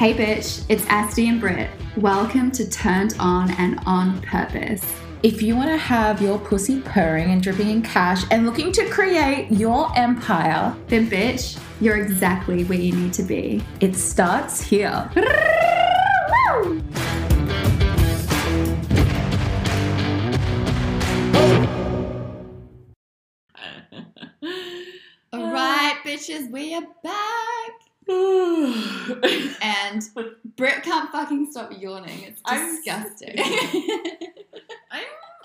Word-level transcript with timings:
Hey 0.00 0.14
bitch, 0.14 0.64
it's 0.70 0.86
Asti 0.86 1.28
and 1.28 1.38
Britt. 1.38 1.68
Welcome 1.98 2.50
to 2.52 2.66
Turned 2.70 3.14
On 3.20 3.50
and 3.58 3.78
On 3.84 4.18
Purpose. 4.22 4.82
If 5.22 5.42
you 5.42 5.54
want 5.54 5.68
to 5.68 5.76
have 5.76 6.22
your 6.22 6.38
pussy 6.38 6.80
purring 6.80 7.32
and 7.32 7.42
dripping 7.42 7.68
in 7.68 7.82
cash 7.82 8.24
and 8.30 8.46
looking 8.46 8.72
to 8.72 8.88
create 8.88 9.50
your 9.50 9.92
empire, 9.98 10.74
then 10.86 11.10
bitch, 11.10 11.60
you're 11.82 11.98
exactly 11.98 12.64
where 12.64 12.78
you 12.78 12.94
need 12.96 13.12
to 13.12 13.22
be. 13.22 13.62
It 13.82 13.94
starts 13.94 14.62
here. 14.62 15.10
All 25.30 25.52
right, 25.52 26.00
bitches, 26.06 26.50
we 26.50 26.74
are 26.74 26.86
back. 27.04 27.89
and 29.62 30.02
Britt 30.56 30.82
can't 30.82 31.10
fucking 31.12 31.50
stop 31.50 31.72
yawning. 31.80 32.22
It's 32.22 32.42
disgusting. 32.42 33.36
I'm, 34.90 35.04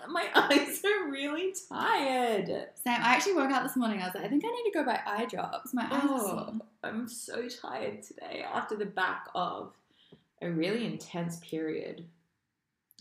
my 0.10 0.28
eyes 0.34 0.82
are 0.84 1.12
really 1.12 1.54
tired. 1.70 2.48
Sam, 2.84 3.02
I 3.02 3.14
actually 3.16 3.34
woke 3.34 3.52
up 3.52 3.64
this 3.64 3.76
morning. 3.76 4.02
I 4.02 4.06
was 4.06 4.16
like, 4.16 4.24
I 4.26 4.28
think 4.28 4.44
I 4.46 4.50
need 4.50 4.72
to 4.72 4.80
go 4.80 4.84
buy 4.86 5.00
eye 5.06 5.26
drops. 5.26 5.74
My 5.74 5.84
eyes 5.84 6.04
are 6.04 6.50
Oh. 6.50 6.60
I'm 6.84 7.08
so 7.08 7.48
tired 7.48 8.02
today 8.04 8.46
after 8.52 8.76
the 8.76 8.86
back 8.86 9.28
of 9.36 9.74
a 10.42 10.50
really 10.50 10.86
intense 10.86 11.38
period. 11.38 12.06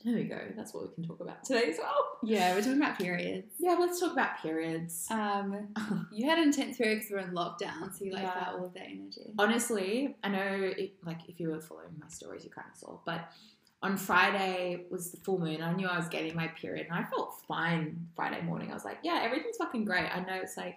There 0.05 0.15
we 0.17 0.25
go. 0.25 0.39
That's 0.55 0.75
what 0.75 0.83
we 0.87 0.95
can 0.95 1.05
talk 1.05 1.21
about 1.21 1.45
today 1.45 1.71
as 1.71 1.79
well. 1.79 2.19
Yeah, 2.23 2.55
we're 2.55 2.61
talking 2.61 2.77
about 2.83 2.99
periods. 2.99 3.55
Yeah, 3.59 3.77
let's 3.81 3.99
talk 3.99 4.13
about 4.13 4.39
periods. 4.43 5.07
Um, 5.11 5.69
you 6.13 6.29
had 6.29 6.37
an 6.39 6.45
intense 6.45 6.77
period 6.77 6.97
because 6.97 7.11
we're 7.11 7.19
in 7.21 7.31
lockdown, 7.31 7.97
so 7.97 8.05
you 8.05 8.13
like 8.13 8.23
Yeah. 8.25 8.45
felt 8.45 8.59
all 8.59 8.67
of 8.67 8.75
that 8.75 8.83
energy. 8.83 9.33
Honestly, 9.39 10.15
I 10.23 10.29
know, 10.29 10.73
it, 10.77 10.93
like, 11.07 11.21
if 11.29 11.41
you 11.41 11.49
were 11.49 11.61
following 11.61 11.95
my 11.99 12.09
stories, 12.09 12.45
you 12.45 12.51
kind 12.51 12.67
of 12.71 12.77
saw, 12.79 12.99
but 13.07 13.31
on 13.83 13.97
Friday 13.97 14.85
was 14.91 15.11
the 15.11 15.17
full 15.19 15.39
moon. 15.39 15.63
I 15.63 15.73
knew 15.73 15.87
I 15.87 15.97
was 15.97 16.09
getting 16.09 16.37
my 16.37 16.49
period, 16.49 16.87
and 16.91 16.99
I 16.99 17.09
felt 17.09 17.41
fine 17.49 18.07
Friday 18.15 18.43
morning. 18.43 18.71
I 18.71 18.75
was 18.75 18.85
like, 18.85 18.99
yeah, 19.03 19.21
everything's 19.23 19.57
fucking 19.57 19.87
great. 19.87 20.15
I 20.15 20.21
know 20.21 20.35
it's 20.35 20.59
like, 20.59 20.77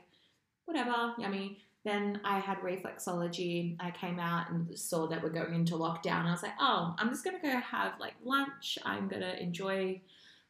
whatever, 0.65 1.13
yummy. 1.17 1.59
Then 1.87 2.19
I 2.25 2.39
had 2.39 2.57
reflexology. 2.57 3.77
I 3.79 3.91
came 3.91 4.19
out 4.19 4.49
and 4.49 4.77
saw 4.77 5.07
that 5.07 5.23
we're 5.23 5.29
going 5.29 5.53
into 5.53 5.75
lockdown. 5.75 6.25
I 6.25 6.31
was 6.31 6.43
like, 6.43 6.51
oh, 6.59 6.93
I'm 6.97 7.07
just 7.07 7.23
gonna 7.23 7.39
go 7.41 7.47
have 7.47 7.93
like 7.97 8.15
lunch. 8.25 8.77
I'm 8.83 9.07
gonna 9.07 9.35
enjoy 9.39 10.01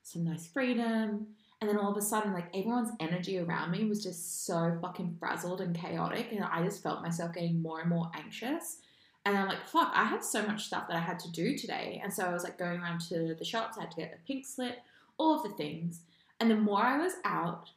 some 0.02 0.24
nice 0.24 0.48
freedom. 0.48 1.28
And 1.62 1.70
then 1.70 1.78
all 1.78 1.92
of 1.92 1.98
a 1.98 2.02
sudden, 2.02 2.34
like 2.34 2.48
everyone's 2.56 2.90
energy 3.00 3.38
around 3.38 3.70
me 3.70 3.86
was 3.86 4.02
just 4.02 4.48
so 4.48 4.80
fucking 4.82 5.16
frazzled 5.20 5.62
and 5.62 5.76
chaotic, 5.76 6.32
and 6.32 6.44
I 6.44 6.64
just 6.64 6.82
felt 6.82 7.04
myself 7.04 7.36
getting 7.36 7.62
more 7.62 7.82
and 7.82 7.90
more 7.90 8.10
anxious. 8.16 8.80
And 9.24 9.38
I'm 9.38 9.48
like, 9.48 9.68
fuck, 9.68 9.92
I 9.94 10.06
have 10.06 10.24
so 10.24 10.42
much 10.42 10.66
stuff 10.66 10.88
that 10.88 10.98
I 10.98 11.02
had 11.02 11.20
to 11.20 11.32
do 11.32 11.56
today. 11.56 12.02
And 12.04 12.12
so 12.12 12.24
I 12.24 12.34
was 12.34 12.46
like 12.46 12.58
going 12.58 12.80
around 12.80 13.02
to 13.10 13.36
the 13.36 13.46
shops, 13.46 13.78
I 13.78 13.82
had 13.82 13.92
to 13.92 13.98
get 13.98 14.20
a 14.20 14.26
pink 14.26 14.48
slip, 14.48 14.78
all 15.20 15.36
of 15.36 15.44
the 15.44 15.56
things. 15.56 16.02
And 16.40 16.50
the 16.50 16.56
more 16.56 16.82
I 16.82 16.98
was 16.98 17.14
out, 17.26 17.70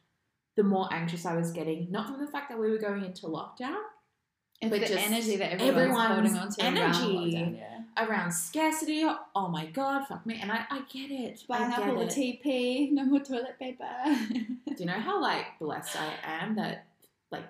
the 0.57 0.63
more 0.63 0.87
anxious 0.91 1.25
I 1.25 1.35
was 1.35 1.51
getting, 1.51 1.89
not 1.91 2.07
from 2.07 2.23
the 2.23 2.31
fact 2.31 2.49
that 2.49 2.59
we 2.59 2.69
were 2.69 2.77
going 2.77 3.03
into 3.05 3.27
lockdown, 3.27 3.77
It's 4.61 4.69
But 4.69 4.81
the 4.81 4.87
just 4.87 5.07
energy 5.07 5.37
that 5.37 5.53
everyone's, 5.53 5.97
everyone's 5.97 6.07
holding 6.07 6.37
on 6.37 6.51
to 6.51 6.63
energy. 6.63 6.99
around 6.99 7.15
lockdown. 7.15 7.57
Yeah. 7.57 8.05
around 8.07 8.31
scarcity. 8.33 9.03
Oh 9.35 9.47
my 9.47 9.65
god, 9.67 10.07
fuck 10.07 10.25
me. 10.25 10.39
And 10.41 10.51
I, 10.51 10.65
I 10.69 10.81
get 10.91 11.09
it. 11.11 11.43
Buying 11.47 11.71
up 11.71 11.79
all 11.87 11.99
the. 11.99 12.05
TP, 12.05 12.91
no 12.91 13.05
more 13.05 13.19
toilet 13.21 13.57
paper. 13.59 13.85
Do 14.05 14.75
you 14.77 14.85
know 14.85 14.93
how 14.99 15.21
like 15.21 15.45
blessed 15.59 15.97
I 15.99 16.13
am 16.41 16.55
that 16.57 16.85
like 17.31 17.45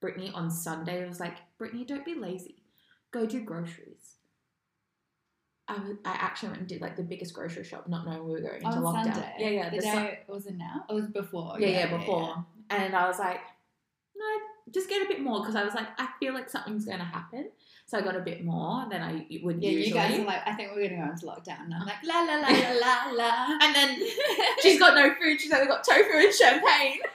Brittany 0.00 0.30
on 0.34 0.50
Sunday 0.50 1.06
was 1.06 1.20
like, 1.20 1.36
Brittany, 1.58 1.84
don't 1.84 2.04
be 2.04 2.14
lazy. 2.14 2.62
Go 3.12 3.26
do 3.26 3.40
groceries. 3.42 3.97
I, 5.68 5.74
was, 5.74 5.96
I 6.04 6.12
actually 6.12 6.48
went 6.48 6.60
and 6.60 6.68
did 6.68 6.80
like 6.80 6.96
the 6.96 7.02
biggest 7.02 7.34
grocery 7.34 7.64
shop, 7.64 7.88
not 7.88 8.06
knowing 8.06 8.24
we 8.24 8.32
were 8.32 8.40
going 8.40 8.56
into 8.62 8.68
On 8.68 8.82
lockdown. 8.82 9.04
Sunday. 9.14 9.34
Yeah, 9.38 9.48
yeah. 9.48 9.70
The 9.70 9.76
the 9.76 9.82
day 9.82 9.92
Sun- 9.92 10.04
it 10.06 10.24
was 10.28 10.46
it 10.46 10.54
now? 10.56 10.84
It 10.88 10.92
was 10.94 11.06
before. 11.06 11.56
yeah, 11.60 11.68
yeah, 11.68 11.96
before. 11.98 12.44
And 12.70 12.94
I 12.96 13.06
was 13.06 13.18
like, 13.18 13.40
no, 14.16 14.24
just 14.72 14.88
get 14.88 15.02
a 15.04 15.08
bit 15.08 15.20
more 15.20 15.40
because 15.40 15.56
I 15.56 15.64
was 15.64 15.74
like, 15.74 15.86
I 15.98 16.08
feel 16.20 16.32
like 16.34 16.48
something's 16.50 16.84
going 16.84 16.98
to 16.98 17.04
happen. 17.04 17.50
So 17.86 17.96
I 17.96 18.02
got 18.02 18.16
a 18.16 18.20
bit 18.20 18.44
more 18.44 18.86
than 18.90 19.00
I 19.02 19.26
would 19.42 19.62
Yeah, 19.62 19.70
usually. 19.70 19.88
you 19.88 19.94
guys 19.94 20.18
are 20.18 20.24
like, 20.24 20.46
I 20.46 20.52
think 20.54 20.72
we're 20.74 20.88
gonna 20.88 21.06
go 21.06 21.10
into 21.12 21.24
lockdown. 21.26 21.64
And 21.64 21.74
I'm 21.74 21.86
like, 21.86 22.02
la 22.04 22.20
la 22.20 22.34
la 22.34 22.48
la 22.48 22.72
la 22.74 23.12
la. 23.12 23.58
and 23.62 23.74
then 23.74 23.98
she's 24.60 24.78
got 24.78 24.94
no 24.94 25.14
food. 25.14 25.40
She's 25.40 25.50
only 25.52 25.66
got 25.68 25.84
tofu 25.84 26.02
and 26.16 26.34
champagne. 26.34 26.98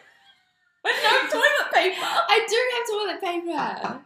But 0.84 0.92
no 1.04 1.30
toilet 1.30 1.72
paper. 1.74 2.02
I 2.02 2.46
do 2.50 2.60
have 2.74 2.90
toilet 2.90 3.22
paper. 3.22 4.00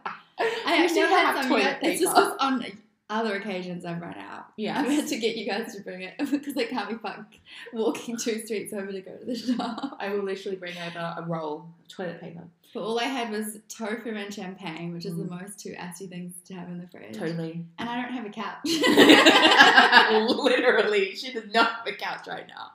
I 0.66 0.76
actually 0.84 1.00
never 1.00 1.14
had 1.14 1.26
have 1.34 1.42
some. 1.42 1.48
toilet 1.52 1.80
paper. 1.80 1.90
It's 1.90 2.00
just 2.00 2.14
paper. 2.14 2.28
'cause 2.28 2.36
on 2.38 2.64
other 3.10 3.36
occasions 3.36 3.84
I've 3.84 4.00
run 4.00 4.14
out. 4.16 4.46
Yeah. 4.56 4.80
I've 4.80 4.90
had 4.90 5.06
to 5.08 5.18
get 5.18 5.36
you 5.36 5.46
guys 5.46 5.74
to 5.76 5.82
bring 5.82 6.02
it 6.02 6.14
because 6.30 6.56
I 6.56 6.64
can't 6.64 6.88
be 6.90 6.96
fucked 6.96 7.36
walking 7.72 8.16
two 8.16 8.40
streets 8.44 8.72
over 8.72 8.90
to 8.90 9.00
go 9.00 9.12
to 9.16 9.24
the 9.24 9.36
shop. 9.36 9.96
I 10.00 10.08
will 10.10 10.24
literally 10.24 10.56
bring 10.56 10.74
over 10.78 11.14
a 11.16 11.22
roll 11.26 11.54
of 11.80 11.88
toilet 11.88 12.20
paper. 12.20 12.42
But 12.74 12.80
all 12.82 12.98
I 13.00 13.04
had 13.04 13.30
was 13.30 13.58
tofu 13.68 14.10
and 14.14 14.34
champagne, 14.34 14.92
which 14.92 15.06
is 15.06 15.16
the 15.16 15.22
Mm. 15.24 15.40
most 15.42 15.58
two 15.60 15.74
assy 15.74 16.06
things 16.06 16.34
to 16.48 16.54
have 16.54 16.68
in 16.68 16.78
the 16.78 16.86
fridge. 16.88 17.16
Totally. 17.16 17.64
And 17.78 17.88
I 17.88 18.02
don't 18.02 18.12
have 18.12 18.26
a 18.26 18.30
couch. 18.30 18.58
Literally, 20.44 21.14
she 21.14 21.32
does 21.32 21.52
not 21.54 21.70
have 21.78 21.86
a 21.86 21.92
couch 21.96 22.26
right 22.26 22.46
now. 22.48 22.72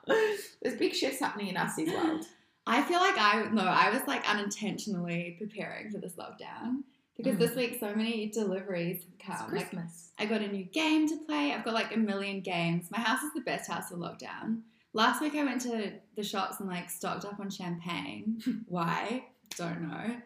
There's 0.62 0.74
big 0.76 0.94
shifts 0.94 1.20
happening 1.20 1.48
in 1.48 1.56
Ussie's 1.56 1.92
world. 1.92 2.24
I 2.66 2.82
feel 2.82 2.98
like 2.98 3.16
I 3.18 3.46
no, 3.52 3.62
I 3.62 3.90
was 3.90 4.00
like 4.06 4.28
unintentionally 4.28 5.36
preparing 5.38 5.90
for 5.90 5.98
this 5.98 6.14
lockdown 6.14 6.82
because 7.16 7.36
Mm. 7.36 7.38
this 7.38 7.56
week 7.56 7.78
so 7.80 7.94
many 7.94 8.28
deliveries 8.30 9.02
have 9.02 9.12
It's 9.12 9.24
come. 9.42 9.52
Like 9.54 9.70
Christmas. 9.70 10.10
I 10.18 10.26
got 10.26 10.40
a 10.42 10.48
new 10.48 10.64
game 10.64 11.08
to 11.08 11.16
play. 11.26 11.52
I've 11.52 11.64
got 11.64 11.74
like 11.74 11.94
a 11.94 11.98
million 11.98 12.40
games. 12.40 12.90
My 12.90 12.98
house 13.00 13.22
is 13.22 13.32
the 13.34 13.40
best 13.40 13.70
house 13.70 13.88
for 13.88 13.96
lockdown. 13.96 14.62
Last 14.92 15.20
week 15.20 15.34
I 15.34 15.44
went 15.44 15.60
to 15.62 15.92
the 16.16 16.22
shops 16.22 16.60
and 16.60 16.68
like 16.68 16.88
stocked 16.90 17.24
up 17.24 17.40
on 17.40 17.50
champagne. 17.50 18.40
Why? 18.68 19.24
Don't 19.56 19.82
know. 19.88 20.16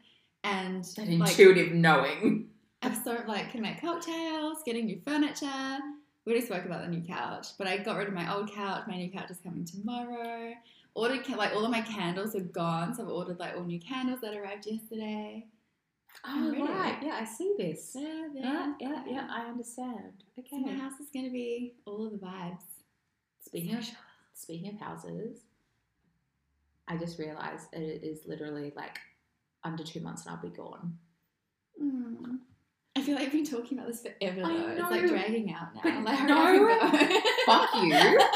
And 0.44 0.84
that 0.84 1.08
like 1.08 1.30
intuitive 1.30 1.72
knowing. 1.72 2.48
I've 2.82 2.96
sort 2.96 3.20
of 3.20 3.26
like 3.28 3.50
can 3.50 3.60
make 3.62 3.80
cocktails, 3.80 4.58
getting 4.64 4.86
new 4.86 5.00
furniture. 5.06 5.78
We 6.24 6.32
already 6.32 6.46
spoke 6.46 6.64
about 6.66 6.82
the 6.82 6.88
new 6.88 7.00
couch, 7.06 7.48
but 7.58 7.66
I 7.66 7.78
got 7.78 7.96
rid 7.96 8.08
of 8.08 8.14
my 8.14 8.32
old 8.34 8.52
couch. 8.52 8.82
My 8.86 8.96
new 8.96 9.10
couch 9.10 9.30
is 9.30 9.38
coming 9.38 9.64
tomorrow. 9.64 10.52
Ordered 10.94 11.26
like 11.30 11.54
all 11.54 11.64
of 11.64 11.70
my 11.70 11.80
candles 11.80 12.34
are 12.36 12.40
gone, 12.40 12.94
so 12.94 13.02
I've 13.02 13.08
ordered 13.08 13.38
like 13.38 13.56
all 13.56 13.64
new 13.64 13.80
candles 13.80 14.20
that 14.20 14.34
arrived 14.34 14.66
yesterday. 14.66 15.46
Oh, 16.26 16.50
right. 16.50 16.98
Yeah, 17.02 17.18
I 17.20 17.24
see 17.24 17.54
this. 17.56 17.92
Yeah, 17.94 18.28
Yeah, 18.34 18.72
yeah, 18.80 19.02
yeah, 19.06 19.28
I 19.30 19.48
understand. 19.48 20.24
So 20.50 20.58
my 20.58 20.72
house 20.72 20.98
is 21.00 21.08
gonna 21.14 21.30
be 21.30 21.74
all 21.86 22.06
of 22.06 22.12
the 22.12 22.18
vibes. 22.18 22.62
Speaking 23.44 23.76
of 23.76 23.84
speaking 24.34 24.74
of 24.74 24.80
houses, 24.80 25.40
I 26.86 26.96
just 26.96 27.18
realized 27.18 27.66
it 27.72 28.02
is 28.02 28.20
literally 28.26 28.72
like 28.76 28.98
under 29.64 29.84
two 29.84 30.00
months 30.00 30.26
and 30.26 30.34
I'll 30.34 30.42
be 30.42 30.48
gone. 30.48 30.98
Mm. 31.82 32.38
I 32.96 33.02
feel 33.02 33.14
like 33.14 33.26
I've 33.26 33.32
been 33.32 33.44
talking 33.46 33.78
about 33.78 33.88
this 33.88 34.02
forever 34.02 34.42
though. 34.42 34.68
It's 34.70 34.90
like 34.90 35.06
dragging 35.06 35.52
out 35.52 35.74
now. 35.74 35.80
But 35.84 36.04
like, 36.04 36.28
no. 36.28 36.44
hurry 36.44 36.74
up 36.74 36.94
and 36.94 37.08
go. 37.08 37.20
Fuck 37.46 37.74
you. 37.82 38.20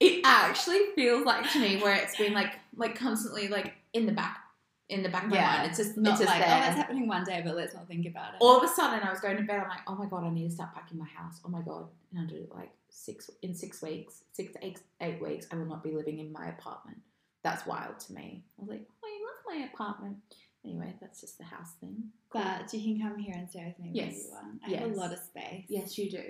It 0.00 0.20
actually 0.24 0.78
feels 0.94 1.26
like 1.26 1.50
to 1.50 1.58
me 1.58 1.82
where 1.82 1.92
it's 1.96 2.16
been 2.16 2.32
like 2.32 2.54
like 2.76 2.96
constantly 2.96 3.48
like 3.48 3.74
in 3.92 4.06
the 4.06 4.12
back 4.12 4.38
in 4.88 5.02
the 5.02 5.08
back 5.08 5.24
of 5.24 5.30
my 5.30 5.36
Yeah, 5.36 5.56
mind. 5.58 5.68
It's 5.68 5.78
just 5.78 5.96
Not 5.96 6.12
it's 6.12 6.20
just 6.20 6.30
like, 6.30 6.40
there. 6.40 6.56
oh, 6.56 6.60
that's 6.60 6.76
happening 6.76 7.06
one 7.06 7.24
day, 7.24 7.42
but 7.44 7.54
let's 7.56 7.74
not 7.74 7.86
think 7.88 8.06
about 8.06 8.34
it. 8.34 8.38
All 8.40 8.56
of 8.56 8.64
a 8.64 8.68
sudden, 8.68 9.00
I 9.06 9.10
was 9.10 9.20
going 9.20 9.36
to 9.36 9.42
bed. 9.42 9.60
I'm 9.60 9.68
like, 9.68 9.80
oh 9.86 9.94
my 9.94 10.06
god, 10.06 10.24
I 10.24 10.30
need 10.30 10.48
to 10.48 10.54
start 10.54 10.74
packing 10.74 10.98
my 10.98 11.06
house. 11.06 11.40
Oh 11.44 11.48
my 11.48 11.60
god, 11.62 11.86
and 12.12 12.30
in 12.30 12.36
under 12.36 12.46
like 12.54 12.70
six 12.88 13.30
in 13.42 13.54
six 13.54 13.82
weeks, 13.82 14.22
six 14.32 14.52
to 14.54 14.64
eight, 14.64 14.80
eight 15.00 15.20
weeks, 15.20 15.46
I 15.52 15.56
will 15.56 15.66
not 15.66 15.82
be 15.82 15.92
living 15.92 16.18
in 16.20 16.32
my 16.32 16.48
apartment. 16.48 16.98
That's 17.42 17.66
wild 17.66 17.98
to 18.00 18.12
me. 18.14 18.44
I 18.58 18.60
was 18.62 18.68
like, 18.70 18.86
oh, 19.04 19.06
I 19.06 19.54
love 19.54 19.58
my 19.60 19.66
apartment. 19.72 20.16
Anyway, 20.64 20.94
that's 21.00 21.20
just 21.20 21.38
the 21.38 21.44
house 21.44 21.72
thing. 21.80 22.04
But 22.32 22.72
you 22.74 22.82
can 22.96 23.08
come 23.08 23.18
here 23.18 23.34
and 23.36 23.48
stay 23.48 23.64
with 23.66 23.78
me 23.78 23.90
Yes. 23.94 24.24
you 24.26 24.32
want. 24.32 24.60
I 24.66 24.70
have 24.80 24.90
a 24.90 24.94
lot 24.94 25.12
of 25.12 25.18
space. 25.18 25.64
Yes, 25.68 25.96
you 25.96 26.10
do. 26.10 26.22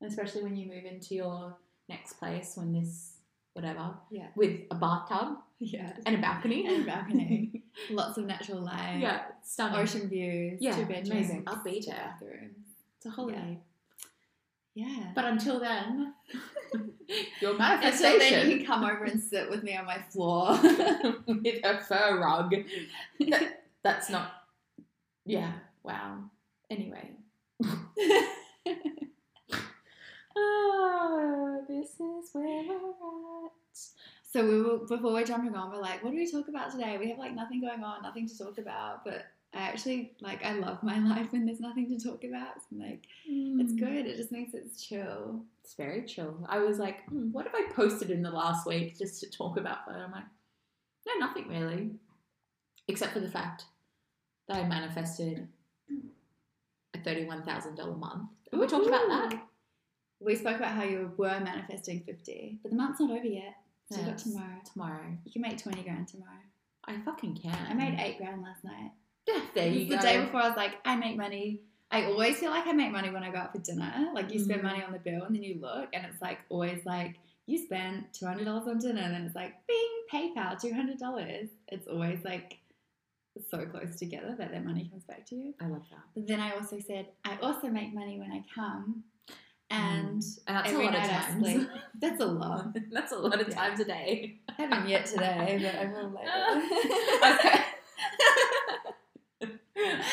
And 0.00 0.10
especially 0.10 0.42
when 0.42 0.56
you 0.56 0.66
move 0.66 0.84
into 0.84 1.14
your 1.14 1.56
next 1.88 2.14
place, 2.14 2.54
when 2.56 2.72
this 2.72 3.12
whatever, 3.52 3.94
Yeah. 4.10 4.28
with 4.34 4.60
a 4.70 4.74
bathtub 4.74 5.38
Yeah. 5.58 5.92
and 6.04 6.16
a 6.16 6.18
balcony 6.18 6.66
And 6.66 6.82
a 6.82 6.86
balcony. 6.86 7.62
Lots 7.90 8.18
of 8.18 8.26
natural 8.26 8.60
light. 8.60 8.98
yeah, 9.00 9.22
stunning. 9.42 9.78
Ocean 9.78 10.08
views. 10.08 10.58
Yeah, 10.60 10.74
two 10.76 10.84
bedrooms. 10.84 11.10
amazing. 11.10 11.44
I'll 11.46 11.62
be 11.64 11.82
there. 11.86 11.96
bathrooms. 12.20 12.66
It's 12.98 13.06
a 13.06 13.10
holiday. 13.10 13.58
Yeah. 14.74 15.12
But 15.14 15.24
until 15.24 15.58
then, 15.60 16.12
your 17.40 17.56
manifestation. 17.56 17.56
Until 17.56 17.58
manifestation 17.58 18.18
then, 18.18 18.50
you 18.50 18.56
can 18.58 18.66
come 18.66 18.84
over 18.84 19.04
and 19.04 19.18
sit 19.20 19.48
with 19.48 19.62
me 19.62 19.74
on 19.76 19.86
my 19.86 19.98
floor. 20.10 20.58
with 21.26 21.64
a 21.64 21.80
fur 21.88 22.20
rug. 22.20 22.54
That- 23.30 23.62
that's 23.82 24.10
not. 24.10 24.32
Yeah. 25.24 25.52
Wow. 25.84 26.24
Anyway. 26.68 27.10
Ah, 30.36 31.58
this 31.68 31.92
is 32.00 32.30
where 32.32 32.62
we're 32.64 33.46
at. 33.46 33.78
So 34.36 34.46
we 34.46 34.62
were 34.62 34.78
before 34.78 35.12
we're 35.14 35.24
jumping 35.24 35.54
on, 35.54 35.70
we're 35.70 35.80
like, 35.80 36.04
what 36.04 36.10
do 36.10 36.16
we 36.16 36.30
talk 36.30 36.48
about 36.48 36.70
today? 36.70 36.98
We 36.98 37.08
have 37.08 37.18
like 37.18 37.34
nothing 37.34 37.60
going 37.62 37.82
on, 37.82 38.02
nothing 38.02 38.28
to 38.28 38.36
talk 38.38 38.58
about. 38.58 39.02
But 39.02 39.24
I 39.54 39.60
actually 39.60 40.12
like 40.20 40.44
I 40.44 40.52
love 40.52 40.82
my 40.82 40.98
life 41.14 41.32
when 41.32 41.46
there's 41.46 41.60
nothing 41.60 41.88
to 41.98 42.04
talk 42.08 42.22
about. 42.24 42.56
So 42.68 42.76
like, 42.76 43.04
it's 43.26 43.72
Mm. 43.72 43.78
good. 43.78 44.06
It 44.06 44.16
just 44.16 44.32
makes 44.32 44.52
it 44.52 44.66
chill. 44.78 45.40
It's 45.64 45.72
very 45.74 46.04
chill. 46.04 46.36
I 46.50 46.58
was 46.58 46.78
like, 46.78 47.04
hmm, 47.08 47.32
what 47.32 47.46
have 47.46 47.54
I 47.54 47.66
posted 47.72 48.10
in 48.10 48.22
the 48.22 48.30
last 48.30 48.66
week 48.66 48.98
just 48.98 49.20
to 49.20 49.30
talk 49.30 49.56
about 49.56 49.86
that? 49.86 49.96
I'm 49.96 50.12
like, 50.12 50.24
no, 51.06 51.14
nothing 51.26 51.48
really. 51.48 51.92
Except 52.88 53.14
for 53.14 53.20
the 53.20 53.30
fact 53.30 53.64
that 54.48 54.58
I 54.58 54.68
manifested 54.68 55.48
a 56.94 56.98
$31,000 56.98 57.98
month. 57.98 58.28
Have 58.52 58.60
we 58.60 58.66
talked 58.66 58.86
about 58.86 59.08
that? 59.08 59.42
We 60.20 60.36
spoke 60.36 60.56
about 60.56 60.72
how 60.74 60.84
you 60.84 61.12
were 61.16 61.40
manifesting 61.40 62.00
50, 62.00 62.58
but 62.62 62.70
the 62.70 62.76
month's 62.76 63.00
not 63.00 63.10
over 63.10 63.26
yet. 63.26 63.54
So 63.90 64.00
Yes. 64.00 64.22
tomorrow. 64.24 64.60
Tomorrow. 64.72 65.16
You 65.24 65.32
can 65.32 65.42
make 65.42 65.58
20 65.58 65.82
grand 65.82 66.08
tomorrow. 66.08 66.32
I 66.84 66.98
fucking 67.00 67.36
can. 67.36 67.66
I 67.68 67.74
made 67.74 67.98
eight 67.98 68.18
grand 68.18 68.42
last 68.42 68.64
night. 68.64 68.92
Yeah, 69.26 69.40
there 69.54 69.68
you 69.68 69.86
the 69.86 69.96
day 69.96 70.20
before 70.20 70.40
I 70.40 70.48
was 70.48 70.56
like, 70.56 70.74
I 70.84 70.96
make 70.96 71.16
money. 71.16 71.60
I 71.90 72.04
always 72.06 72.38
feel 72.38 72.50
like 72.50 72.66
I 72.66 72.72
make 72.72 72.90
money 72.90 73.10
when 73.10 73.22
I 73.22 73.30
go 73.30 73.38
out 73.38 73.52
for 73.52 73.58
dinner. 73.58 74.10
Like 74.12 74.32
you 74.32 74.38
spend 74.40 74.60
Mhm. 74.60 74.64
money 74.64 74.82
on 74.82 74.92
the 74.92 74.98
bill 74.98 75.22
and 75.24 75.34
then 75.34 75.42
you 75.42 75.60
look 75.60 75.88
and 75.92 76.04
it's 76.06 76.20
like 76.20 76.40
always 76.48 76.84
like 76.84 77.16
you 77.46 77.58
spent 77.58 78.12
two 78.12 78.26
hundred 78.26 78.44
dollars 78.44 78.66
on 78.68 78.78
dinner 78.78 79.00
and 79.02 79.14
then 79.14 79.22
it's 79.24 79.34
like 79.36 79.54
bing 79.66 79.90
PayPal 80.12 80.60
two 80.60 80.72
hundred 80.74 80.98
dollars. 80.98 81.48
It's 81.68 81.86
always 81.86 82.24
like 82.24 82.58
so 83.50 83.66
close 83.66 83.96
together 83.96 84.34
that 84.38 84.50
that 84.50 84.64
money 84.64 84.88
comes 84.88 85.04
back 85.04 85.26
to 85.26 85.36
you. 85.36 85.54
I 85.60 85.66
love 85.66 85.82
that. 85.90 86.00
But 86.14 86.26
then 86.26 86.40
I 86.40 86.52
also 86.52 86.78
said 86.80 87.06
I 87.24 87.36
also 87.38 87.68
make 87.68 87.92
money 87.94 88.18
when 88.18 88.32
I 88.32 88.44
come, 88.52 89.04
and 89.70 90.22
Mm. 90.22 90.38
And 90.46 90.56
that's 90.56 90.70
every 90.72 90.86
a 90.86 90.90
lot 90.90 90.94
of 90.94 91.00
night 91.02 91.10
I 91.28 91.38
sleep. 91.38 91.68
That's 92.00 92.20
a 92.20 92.26
lot. 92.26 92.76
that's 92.92 93.12
a 93.12 93.16
lot 93.16 93.40
of 93.40 93.48
Yeah. 93.48 93.54
times 93.54 93.80
a 93.80 93.84
day. 93.84 94.38
I 94.48 94.52
haven't 94.62 94.88
yet 94.88 95.06
today, 95.06 95.58
but 95.60 95.74
I 95.74 95.86
will 95.92 96.10
later. 96.16 96.62
Okay. 97.34 97.64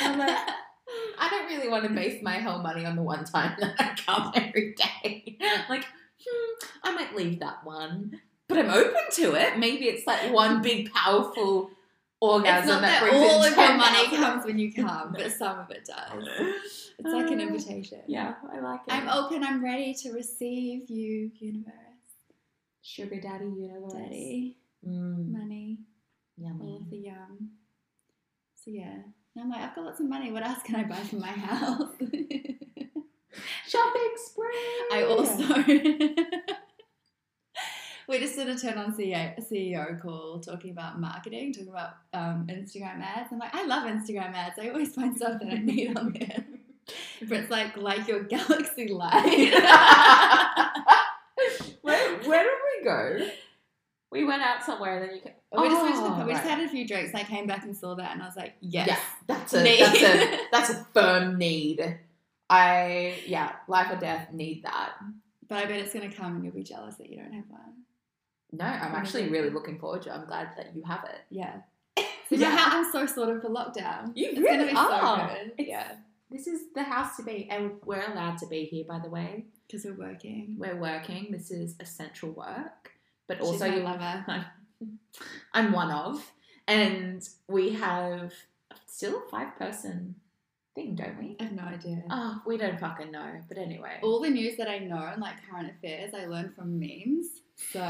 I'm 0.02 0.20
like, 0.20 0.38
I 1.20 1.30
don't 1.30 1.48
really 1.48 1.70
want 1.70 1.84
to 1.86 1.90
base 1.94 2.22
my 2.24 2.40
whole 2.40 2.60
money 2.60 2.86
on 2.86 2.96
the 2.96 3.02
one 3.04 3.24
time 3.26 3.56
that 3.60 3.76
I 3.80 3.96
come 4.06 4.32
every 4.36 4.76
day. 4.76 5.38
Like, 5.70 5.86
hmm, 6.26 6.68
I 6.84 6.92
might 6.96 7.16
leave 7.16 7.40
that 7.40 7.64
one, 7.64 8.20
but 8.48 8.58
I'm 8.58 8.70
open 8.70 9.02
to 9.14 9.36
it. 9.36 9.58
Maybe 9.58 9.86
it's 9.86 10.06
like 10.08 10.32
one 10.34 10.62
big 10.62 10.92
powerful 10.92 11.70
orgasm 12.32 12.58
it's 12.60 12.68
not 12.68 12.82
that, 12.82 13.02
that, 13.02 13.10
brings 13.10 13.16
all 13.32 13.44
of 13.44 13.56
your 13.58 13.78
money 13.78 14.08
comes 14.16 14.46
when 14.46 14.58
you 14.60 14.74
come, 14.74 15.12
but 15.14 15.32
some 15.32 15.60
of 15.60 15.70
it 15.72 15.86
does. 15.86 16.28
It's 17.00 17.12
like 17.12 17.30
an 17.32 17.40
Uh, 17.42 17.44
invitation. 17.48 18.00
Yeah, 18.08 18.36
I 18.52 18.60
like 18.60 18.82
it. 18.88 18.94
I'm 18.94 19.10
open. 19.10 19.44
I'm 19.44 19.64
ready 19.64 19.94
to 20.04 20.12
receive 20.14 20.90
you, 20.90 21.32
universe, 21.40 21.74
Sugar 22.82 23.20
daddy 23.20 23.46
universe. 23.46 23.94
daddy, 23.94 24.58
Mm, 24.88 25.32
money, 25.32 25.80
all 26.40 26.46
yummy. 26.48 26.78
of 26.82 26.90
the 26.90 26.98
yum. 26.98 27.50
So 28.56 28.72
yeah, 28.72 28.94
and 29.36 29.44
I'm 29.44 29.50
like, 29.50 29.62
I've 29.62 29.76
got 29.76 29.86
lots 29.86 30.00
of 30.00 30.08
money. 30.08 30.32
What 30.32 30.46
else 30.46 30.62
can 30.64 30.76
I 30.76 30.84
buy 30.84 30.96
for 30.98 31.16
my 31.18 31.28
house? 31.28 31.92
Shopping 33.68 34.14
spree. 34.16 34.68
I 34.92 35.06
also. 35.10 35.46
We 38.08 38.20
just 38.20 38.36
did 38.36 38.50
a 38.50 38.58
turn 38.58 38.78
on 38.78 38.94
CEO, 38.94 39.36
CEO 39.50 40.02
call 40.02 40.40
talking 40.40 40.72
about 40.72 41.00
marketing, 41.00 41.54
talking 41.54 41.70
about 41.70 41.96
um, 42.14 42.48
Instagram 42.50 43.02
ads. 43.02 43.32
I'm 43.32 43.40
like, 43.40 43.56
I 43.56 43.66
love 43.66 43.84
Instagram 43.84 44.34
ads. 44.34 44.60
I 44.60 44.70
always 44.70 44.94
find 44.94 45.16
stuff 45.16 45.40
that 45.42 45.50
I 45.50 45.58
need 45.58 45.98
on 45.98 46.14
there. 46.14 46.46
But 47.22 47.38
it's 47.38 47.50
like, 47.50 47.78
like 47.78 48.10
your 48.10 48.24
galaxy 48.24 48.90
light. 48.90 49.24
where, 51.82 52.18
where 52.18 52.44
did 52.44 52.54
we 52.68 52.84
go? 52.84 53.30
We 54.12 54.26
went 54.26 54.42
out 54.44 54.66
somewhere 54.66 55.00
and 55.00 55.10
then 55.10 55.16
you 55.16 55.22
can. 55.22 55.32
we 55.54 55.70
just, 55.70 55.82
went 55.82 55.96
to 55.96 56.02
Oh, 56.02 56.20
the, 56.20 56.26
we 56.26 56.34
just 56.34 56.44
had 56.44 56.60
a 56.60 56.68
few 56.68 56.86
drinks 56.86 57.12
and 57.12 57.22
I 57.22 57.24
came 57.24 57.48
back 57.48 57.64
and 57.64 57.76
saw 57.76 57.96
that 57.96 58.12
and 58.12 58.22
I 58.22 58.26
was 58.26 58.36
like, 58.36 58.56
yes. 58.60 58.88
Yeah, 58.90 59.00
that's 59.28 59.54
a 59.54 59.64
Need. 59.64 59.80
that's 59.80 60.02
a 60.04 60.40
that's 60.52 60.70
a 60.72 60.86
firm 60.94 61.38
need. 61.38 62.00
I 62.50 63.16
yeah, 63.26 63.54
life 63.70 63.92
or 63.92 63.96
death 63.96 64.34
need 64.34 64.64
that. 64.64 64.92
But 65.48 65.60
I 65.60 65.66
bet 65.66 65.80
it's 65.80 65.94
going 65.94 66.10
to 66.10 66.16
come 66.16 66.36
and 66.36 66.44
you'll 66.44 66.54
be 66.54 66.64
jealous 66.64 66.96
that 66.96 67.10
you 67.10 67.18
don't 67.18 67.34
have 67.34 67.50
one. 67.50 67.83
No, 68.54 68.66
I'm 68.66 68.94
actually 68.96 69.30
really 69.30 69.50
looking 69.50 69.80
forward 69.80 70.04
to. 70.04 70.10
it. 70.10 70.14
I'm 70.14 70.26
glad 70.28 70.50
that 70.58 70.76
you 70.76 70.84
have 70.84 71.04
it. 71.06 71.20
Yeah. 71.30 71.62
So 72.30 72.36
Yeah. 72.40 72.56
how 72.56 72.78
I'm 72.80 72.92
so 72.92 73.06
sorted 73.06 73.42
for 73.42 73.50
lockdown. 73.50 74.14
You 74.16 74.30
it's 74.30 74.40
really 74.40 74.58
gonna 74.58 74.72
be 74.72 74.78
are. 74.78 75.20
so 75.20 75.28
good. 75.36 75.48
It's- 75.58 75.68
Yeah. 75.68 75.92
This 76.32 76.48
is 76.48 76.62
the 76.74 76.82
house 76.84 77.18
to 77.18 77.24
be, 77.24 77.48
and 77.52 77.74
we're 77.86 78.10
allowed 78.12 78.38
to 78.40 78.48
be 78.48 78.64
here. 78.64 78.86
By 78.88 78.98
the 79.00 79.10
way, 79.10 79.46
Because 79.68 79.86
we're 79.86 79.94
working. 80.08 80.56
we're 80.58 80.76
working. 80.80 81.28
This 81.32 81.52
is 81.52 81.76
essential 81.80 82.32
work, 82.32 82.92
but 83.28 83.38
She's 83.38 83.48
also 83.48 83.66
you 83.66 83.82
lover. 83.82 84.26
I'm 85.54 85.72
one 85.74 85.92
of, 85.92 86.32
and 86.68 87.22
we 87.48 87.74
have 87.74 88.34
still 88.88 89.18
a 89.28 89.30
five 89.30 89.56
person 89.58 90.16
thing, 90.74 90.96
don't 90.96 91.20
we? 91.20 91.36
I 91.40 91.44
have 91.44 91.52
no 91.54 91.64
idea. 91.64 92.02
Oh, 92.10 92.42
we 92.48 92.58
don't 92.58 92.80
fucking 92.80 93.12
know. 93.12 93.42
But 93.48 93.58
anyway, 93.60 94.00
All 94.02 94.20
the 94.22 94.30
news 94.32 94.58
that 94.58 94.68
I 94.70 94.80
know 94.80 94.98
and 95.12 95.22
like 95.22 95.36
current 95.48 95.70
affairs, 95.70 96.14
I 96.16 96.26
learned 96.26 96.56
from 96.56 96.80
memes. 96.80 97.28
So 97.56 97.80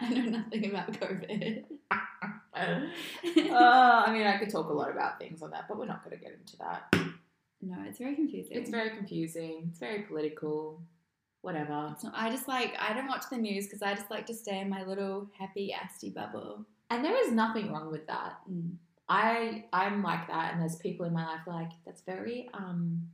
I 0.00 0.08
know 0.10 0.30
nothing 0.30 0.70
about 0.70 0.92
COVID. 0.92 1.64
uh, 1.90 1.98
I 2.54 4.12
mean, 4.12 4.26
I 4.26 4.38
could 4.38 4.50
talk 4.50 4.68
a 4.68 4.72
lot 4.72 4.90
about 4.90 5.18
things 5.18 5.42
on 5.42 5.50
that, 5.50 5.66
but 5.68 5.78
we're 5.78 5.86
not 5.86 6.04
going 6.04 6.16
to 6.16 6.22
get 6.22 6.32
into 6.32 6.56
that. 6.58 6.94
no, 7.60 7.76
it's 7.86 7.98
very 7.98 8.14
confusing. 8.14 8.56
It's 8.56 8.70
very 8.70 8.90
confusing. 8.90 9.66
It's 9.70 9.78
very 9.78 10.02
political. 10.02 10.82
Whatever. 11.42 11.96
So 11.98 12.08
I 12.14 12.30
just 12.30 12.46
like 12.46 12.76
I 12.78 12.92
don't 12.92 13.08
watch 13.08 13.24
the 13.28 13.36
news 13.36 13.66
because 13.66 13.82
I 13.82 13.94
just 13.94 14.10
like 14.12 14.26
to 14.26 14.34
stay 14.34 14.60
in 14.60 14.68
my 14.68 14.84
little 14.84 15.28
happy 15.36 15.74
asty 15.74 16.14
bubble. 16.14 16.64
And 16.88 17.04
there 17.04 17.20
is 17.26 17.32
nothing 17.32 17.72
wrong 17.72 17.90
with 17.90 18.06
that. 18.06 18.34
Mm. 18.48 18.76
I 19.08 19.64
I'm 19.72 20.04
like 20.04 20.28
that, 20.28 20.52
and 20.52 20.62
there's 20.62 20.76
people 20.76 21.04
in 21.04 21.12
my 21.12 21.26
life 21.26 21.40
like 21.46 21.70
that's 21.84 22.02
very 22.02 22.48
um. 22.54 23.08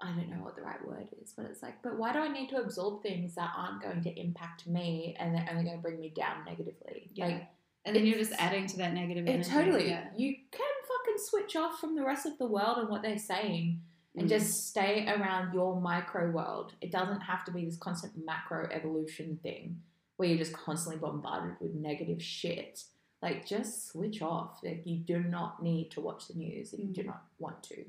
I 0.00 0.08
don't 0.12 0.28
know 0.28 0.44
what 0.44 0.56
the 0.56 0.62
right 0.62 0.84
word 0.86 1.08
is, 1.22 1.32
but 1.36 1.46
it's 1.46 1.62
like, 1.62 1.82
but 1.82 1.96
why 1.98 2.12
do 2.12 2.18
I 2.18 2.28
need 2.28 2.48
to 2.50 2.56
absorb 2.58 3.02
things 3.02 3.34
that 3.36 3.50
aren't 3.56 3.82
going 3.82 4.02
to 4.02 4.20
impact 4.20 4.66
me 4.66 5.16
and 5.18 5.34
they're 5.34 5.46
only 5.50 5.64
going 5.64 5.76
to 5.76 5.82
bring 5.82 5.98
me 6.00 6.10
down 6.10 6.44
negatively? 6.44 7.10
Yeah. 7.14 7.26
Like, 7.26 7.48
And 7.86 7.94
then 7.96 8.04
you're 8.06 8.18
just 8.18 8.32
adding 8.38 8.66
to 8.66 8.76
that 8.78 8.92
negative 8.94 9.26
energy. 9.26 9.48
totally, 9.50 9.88
Yeah. 9.88 10.08
you 10.16 10.34
can 10.50 10.66
fucking 10.88 11.18
switch 11.18 11.56
off 11.56 11.78
from 11.80 11.94
the 11.94 12.04
rest 12.04 12.26
of 12.26 12.36
the 12.38 12.46
world 12.46 12.78
and 12.78 12.88
what 12.88 13.02
they're 13.02 13.18
saying 13.18 13.80
and 14.16 14.26
Mm. 14.26 14.28
just 14.30 14.66
stay 14.68 15.06
around 15.08 15.54
your 15.54 15.80
micro 15.80 16.30
world. 16.30 16.74
It 16.80 16.90
doesn't 16.90 17.20
have 17.20 17.44
to 17.46 17.52
be 17.52 17.64
this 17.64 17.76
constant 17.76 18.14
macro 18.24 18.68
evolution 18.70 19.38
thing 19.42 19.82
where 20.16 20.28
you're 20.28 20.38
just 20.38 20.52
constantly 20.54 20.98
bombarded 21.00 21.56
with 21.60 21.74
negative 21.74 22.22
shit. 22.22 22.84
Like, 23.22 23.46
just 23.46 23.86
switch 23.88 24.20
off. 24.20 24.60
Like, 24.62 24.82
you 24.84 24.96
do 24.98 25.20
not 25.20 25.62
need 25.62 25.90
to 25.92 26.00
watch 26.00 26.28
the 26.28 26.34
news 26.34 26.72
if 26.74 26.80
you 26.80 26.86
do 26.86 27.02
Mm. 27.02 27.06
not 27.06 27.24
want 27.38 27.62
to. 27.64 27.84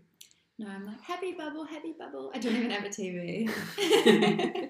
No, 0.60 0.68
I'm 0.68 0.86
like 0.88 1.02
happy 1.02 1.34
bubble, 1.34 1.66
happy 1.66 1.94
bubble. 1.98 2.32
I 2.34 2.40
don't 2.40 2.56
even 2.56 2.72
have 2.72 2.84
a 2.84 2.90
TV. 2.90 3.48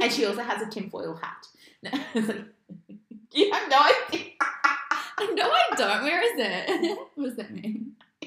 and 0.00 0.12
she 0.12 0.26
also 0.26 0.42
has 0.42 0.60
a 0.60 0.66
tinfoil 0.70 1.16
hat. 1.16 1.46
It's 2.14 2.28
like, 2.28 2.44
you 3.32 3.50
have 3.50 3.70
no 3.70 3.78
idea. 3.78 4.24
no, 5.34 5.50
I 5.50 5.74
don't. 5.76 6.02
Where 6.02 6.22
is 6.22 6.32
it? 6.36 6.98
what 7.14 7.24
does 7.24 7.36
that 7.36 7.50
mean? 7.50 7.92
I 8.22 8.26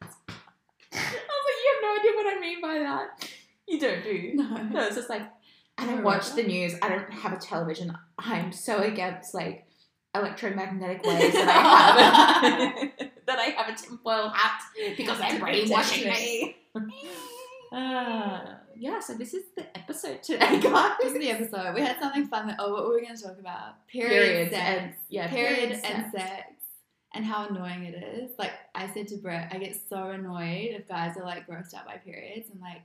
was 0.00 1.44
like, 1.46 1.58
you 1.62 1.72
have 1.72 1.82
no 1.82 1.98
idea 1.98 2.12
what 2.14 2.36
I 2.36 2.40
mean 2.40 2.60
by 2.60 2.78
that. 2.80 3.30
You 3.66 3.80
don't, 3.80 4.02
do 4.02 4.10
you? 4.10 4.34
No. 4.36 4.56
No, 4.56 4.86
it's 4.86 4.96
just 4.96 5.08
like 5.08 5.22
I 5.78 5.84
don't 5.86 6.00
Alright. 6.00 6.04
watch 6.04 6.34
the 6.34 6.42
news. 6.42 6.74
I 6.82 6.88
don't 6.88 7.10
have 7.12 7.32
a 7.32 7.38
television. 7.38 7.96
I'm 8.18 8.52
so 8.52 8.78
against 8.82 9.32
like 9.32 9.66
electromagnetic 10.14 11.02
waves 11.04 11.34
that 11.34 11.48
I 11.48 12.88
have 12.98 13.07
that 13.28 13.38
I 13.38 13.44
have 13.58 13.72
a 13.72 13.76
tinfoil 13.76 14.28
hat 14.30 14.60
because 14.96 15.18
they're 15.20 15.38
brainwashing 15.38 16.08
me. 16.10 16.56
Uh, 17.70 18.54
yeah, 18.76 18.98
so 18.98 19.12
this 19.14 19.34
is 19.34 19.44
the 19.54 19.66
episode 19.76 20.22
today, 20.22 20.58
guys. 20.62 20.92
This 21.02 21.12
is 21.12 21.18
the 21.18 21.30
episode. 21.30 21.74
We 21.74 21.82
had 21.82 21.98
something 22.00 22.26
fun. 22.26 22.46
That, 22.46 22.56
oh, 22.58 22.72
what 22.72 22.84
were 22.86 22.94
we 22.94 23.02
going 23.02 23.14
to 23.14 23.22
talk 23.22 23.38
about? 23.38 23.86
Period 23.88 24.10
Periods 24.10 24.50
sex. 24.52 24.64
and 24.80 24.94
yeah, 25.10 25.28
period 25.28 25.56
period 25.58 25.80
and 25.84 26.10
sex. 26.12 26.44
and 27.14 27.26
how 27.26 27.46
annoying 27.46 27.84
it 27.84 28.02
is. 28.02 28.30
Like 28.38 28.52
I 28.74 28.88
said 28.94 29.08
to 29.08 29.16
Brett, 29.16 29.50
I 29.52 29.58
get 29.58 29.76
so 29.86 30.02
annoyed 30.04 30.70
if 30.80 30.88
guys 30.88 31.16
are 31.18 31.24
like 31.24 31.46
grossed 31.46 31.74
out 31.74 31.84
by 31.84 31.96
periods. 31.98 32.48
and 32.50 32.58
like, 32.62 32.80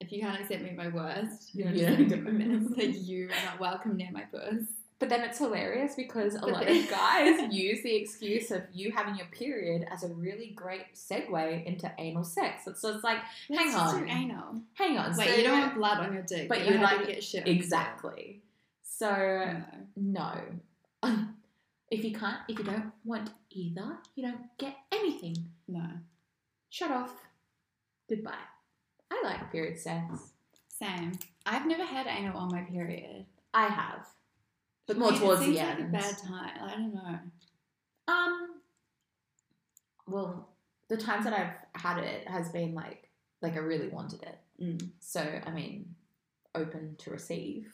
if 0.00 0.12
you 0.12 0.20
can't 0.20 0.40
accept 0.40 0.62
me 0.62 0.70
at 0.70 0.76
my 0.76 0.86
worst, 0.88 1.52
you're 1.52 1.70
Yeah. 1.72 1.96
just 1.96 2.10
yeah. 2.10 2.16
my 2.16 2.30
best. 2.30 2.78
Like 2.78 2.94
you 3.08 3.24
are 3.26 3.44
not 3.50 3.58
welcome 3.58 3.96
near 3.96 4.10
my 4.12 4.22
puss. 4.22 4.66
But 5.00 5.08
then 5.08 5.22
it's 5.22 5.38
hilarious 5.38 5.94
because 5.96 6.34
a 6.34 6.44
lot 6.46 6.68
of 6.68 6.90
guys 6.90 7.40
use 7.50 7.82
the 7.82 7.96
excuse 7.96 8.50
of 8.52 8.62
you 8.72 8.92
having 8.92 9.16
your 9.16 9.26
period 9.28 9.86
as 9.90 10.04
a 10.04 10.08
really 10.08 10.52
great 10.54 10.94
segue 10.94 11.64
into 11.64 11.90
anal 11.98 12.22
sex. 12.22 12.66
It's 12.66 12.84
like, 12.84 13.16
hang 13.48 13.56
That's 13.56 13.72
just 13.72 13.94
on, 13.96 14.08
anal. 14.08 14.60
hang 14.74 14.98
on. 14.98 15.16
Wait, 15.16 15.28
so 15.28 15.34
you 15.36 15.42
don't 15.42 15.58
want 15.60 15.74
blood 15.74 15.98
on 16.00 16.12
your 16.12 16.22
dick, 16.22 16.48
but 16.50 16.58
but 16.58 16.68
you 16.68 16.78
like- 16.78 17.06
get 17.06 17.24
shit. 17.24 17.40
on 17.42 17.46
your 17.46 17.54
dick. 17.56 17.64
exactly. 17.64 18.42
So 18.82 19.56
No. 19.96 20.34
no, 21.02 21.26
if 21.90 22.04
you 22.04 22.12
can't, 22.12 22.36
if 22.48 22.58
you 22.58 22.64
don't 22.64 22.92
want 23.02 23.30
either, 23.50 23.96
you 24.14 24.22
don't 24.24 24.56
get 24.58 24.76
anything. 24.92 25.36
No. 25.66 25.82
Shut 26.68 26.90
off. 26.90 27.14
Goodbye. 28.08 28.34
I 29.10 29.22
like 29.24 29.50
period 29.50 29.78
sex. 29.78 30.04
Same. 30.68 31.12
I've 31.46 31.66
never 31.66 31.84
had 31.84 32.06
anal 32.06 32.36
on 32.36 32.52
my 32.52 32.60
period. 32.60 33.24
I 33.54 33.66
have, 33.66 34.06
but 34.90 34.98
more 34.98 35.12
It 35.12 35.18
towards 35.20 35.40
the 35.42 35.52
like 35.52 35.64
end. 35.66 35.80
a 35.82 35.84
bad 35.98 36.18
time. 36.18 36.50
I 36.60 36.70
don't 36.72 36.94
know. 36.94 37.18
Um. 38.08 38.48
Well, 40.08 40.48
the 40.88 40.96
times 40.96 41.24
that 41.24 41.32
I've 41.32 41.80
had 41.80 41.98
it 42.02 42.26
has 42.26 42.48
been 42.48 42.74
like 42.74 43.08
like 43.40 43.54
I 43.54 43.58
really 43.58 43.86
wanted 43.88 44.22
it. 44.24 44.38
Mm. 44.60 44.90
So 44.98 45.20
I 45.46 45.50
mean, 45.52 45.94
open 46.56 46.96
to 46.98 47.10
receive. 47.10 47.72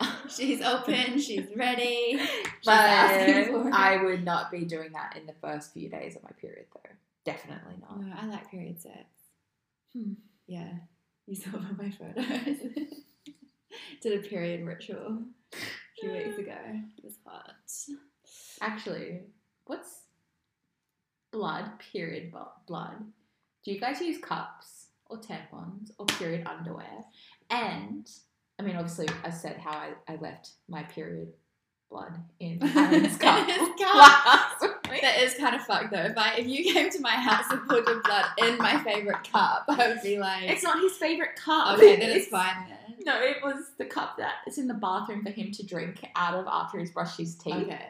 She's 0.30 0.62
open. 0.62 1.20
She's 1.20 1.46
ready. 1.54 2.16
She's 2.18 2.28
But 2.64 2.72
asking 2.74 3.52
for 3.52 3.68
it. 3.68 3.74
I 3.74 4.02
would 4.02 4.24
not 4.24 4.50
be 4.50 4.64
doing 4.64 4.92
that 4.92 5.16
in 5.20 5.26
the 5.26 5.34
first 5.42 5.74
few 5.74 5.90
days 5.90 6.16
of 6.16 6.22
my 6.24 6.30
period, 6.40 6.66
though. 6.74 6.90
Definitely 7.24 7.74
not. 7.82 8.00
No, 8.00 8.12
I 8.18 8.26
like 8.26 8.50
period 8.50 8.80
sex. 8.80 9.04
Hmm. 9.92 10.14
Yeah, 10.46 10.70
you 11.26 11.36
saw 11.36 11.50
all 11.54 11.62
my 11.76 11.90
photos. 11.90 12.56
Did 14.00 14.24
a 14.24 14.28
period 14.28 14.64
ritual 14.66 15.18
a 15.96 16.00
few 16.00 16.12
weeks 16.12 16.38
ago. 16.38 16.56
It 16.98 17.04
was 17.04 17.18
hot. 17.24 17.54
Actually, 18.60 19.20
what's 19.66 20.02
blood? 21.32 21.64
Period 21.92 22.32
blood. 22.66 22.96
Do 23.64 23.72
you 23.72 23.80
guys 23.80 24.00
use 24.00 24.18
cups 24.18 24.86
or 25.06 25.18
tampons 25.18 25.90
or 25.98 26.06
period 26.06 26.46
underwear? 26.46 27.04
And 27.50 28.08
I 28.58 28.62
mean, 28.62 28.76
obviously, 28.76 29.08
I 29.24 29.30
said 29.30 29.58
how 29.58 29.72
I, 29.72 29.92
I 30.08 30.16
left 30.16 30.50
my 30.68 30.82
period 30.84 31.28
blood 31.90 32.18
in 32.40 32.58
Alan's 32.76 33.16
cup. 33.16 33.46
Cup. 33.46 33.78
last 33.94 34.62
week. 34.62 34.65
That 34.88 35.18
is 35.20 35.34
kind 35.34 35.54
of 35.54 35.62
fucked 35.62 35.90
though. 35.92 36.02
If 36.02 36.16
I 36.18 36.34
if 36.36 36.46
you 36.46 36.72
came 36.72 36.90
to 36.90 37.00
my 37.00 37.10
house 37.10 37.44
and 37.50 37.66
poured 37.68 37.86
your 37.86 38.02
blood 38.02 38.24
in 38.38 38.56
my 38.58 38.78
favorite 38.82 39.30
cup, 39.30 39.64
I 39.68 39.88
would 39.88 40.02
be 40.02 40.18
like, 40.18 40.44
It's 40.50 40.62
not 40.62 40.80
his 40.80 40.92
favorite 40.96 41.36
cup. 41.36 41.76
okay, 41.78 41.96
then 41.96 42.10
it's 42.10 42.28
fine 42.28 42.66
then. 42.68 42.96
No, 43.04 43.20
it 43.20 43.36
was 43.42 43.72
the 43.78 43.84
cup 43.84 44.16
that 44.18 44.36
is 44.46 44.58
in 44.58 44.66
the 44.66 44.74
bathroom 44.74 45.22
for 45.22 45.30
him 45.30 45.52
to 45.52 45.64
drink 45.66 46.04
out 46.16 46.34
of 46.34 46.46
after 46.48 46.78
he's 46.78 46.90
brushed 46.90 47.18
his 47.18 47.34
teeth. 47.36 47.54
Okay. 47.54 47.86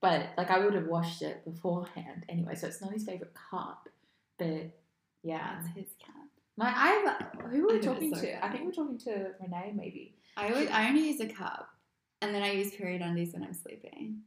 But 0.00 0.30
like 0.36 0.50
I 0.50 0.58
would 0.58 0.74
have 0.74 0.86
washed 0.86 1.22
it 1.22 1.44
beforehand 1.44 2.24
anyway, 2.28 2.54
so 2.54 2.66
it's 2.66 2.80
not 2.80 2.92
his 2.92 3.04
favorite 3.04 3.34
cup. 3.50 3.88
But 4.38 4.70
yeah, 5.22 5.56
That's 5.60 5.76
his 5.76 5.88
cup. 6.04 6.14
my 6.56 6.72
I 6.74 7.16
who 7.50 7.66
were 7.66 7.74
we 7.74 7.80
talking 7.80 8.14
so 8.14 8.20
to? 8.20 8.44
I 8.44 8.48
think 8.50 8.64
we're 8.64 8.72
talking 8.72 8.98
to 8.98 9.32
Renee 9.40 9.72
maybe. 9.74 10.14
I 10.36 10.50
always 10.50 10.70
I 10.70 10.88
only 10.88 11.08
use 11.08 11.20
a 11.20 11.26
cup, 11.28 11.68
and 12.22 12.32
then 12.34 12.42
I 12.42 12.52
use 12.52 12.72
period 12.74 13.02
undies 13.02 13.32
when 13.32 13.42
I'm 13.42 13.54
sleeping. 13.54 14.20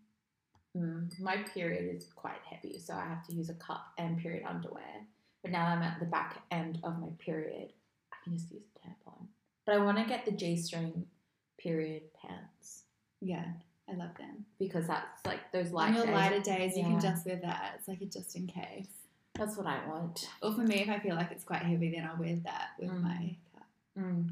Mm, 0.77 1.19
my 1.19 1.37
period 1.53 1.95
is 1.95 2.07
quite 2.15 2.39
heavy, 2.49 2.79
so 2.79 2.93
I 2.93 3.01
have 3.05 3.25
to 3.27 3.33
use 3.33 3.49
a 3.49 3.53
cup 3.55 3.87
and 3.97 4.17
period 4.17 4.43
underwear. 4.47 5.05
But 5.41 5.51
now 5.51 5.65
I'm 5.67 5.81
at 5.81 5.99
the 5.99 6.05
back 6.05 6.41
end 6.51 6.79
of 6.83 6.99
my 6.99 7.07
period, 7.19 7.73
I 8.13 8.15
can 8.23 8.33
just 8.37 8.51
use 8.51 8.61
a 8.75 8.87
tampon. 8.87 9.27
But 9.65 9.75
I 9.75 9.79
want 9.79 9.97
to 9.97 10.05
get 10.05 10.25
the 10.25 10.31
G 10.31 10.55
string 10.57 11.05
period 11.59 12.03
pants 12.21 12.83
Yeah, 13.21 13.45
I 13.89 13.93
love 13.95 14.15
them. 14.17 14.45
because 14.59 14.87
that's 14.87 15.25
like 15.25 15.51
those 15.51 15.71
light 15.71 15.89
On 15.89 15.95
your 15.95 16.05
days. 16.05 16.15
lighter 16.15 16.39
days, 16.39 16.77
you 16.77 16.83
can 16.83 16.99
just 17.01 17.25
wear 17.25 17.39
that. 17.43 17.73
It's 17.77 17.87
like 17.87 18.01
a 18.01 18.05
just 18.05 18.35
in 18.35 18.47
case. 18.47 18.87
That's 19.35 19.57
what 19.57 19.65
I 19.67 19.85
want. 19.87 20.27
Or 20.41 20.53
for 20.53 20.61
me, 20.61 20.81
if 20.81 20.89
I 20.89 20.99
feel 20.99 21.15
like 21.15 21.31
it's 21.31 21.43
quite 21.43 21.61
heavy, 21.63 21.91
then 21.91 22.05
I'll 22.09 22.17
wear 22.19 22.35
that 22.43 22.69
with 22.79 22.89
Mm. 22.91 23.01
my 23.01 23.35
cup. 23.55 23.67
Mm, 23.97 24.29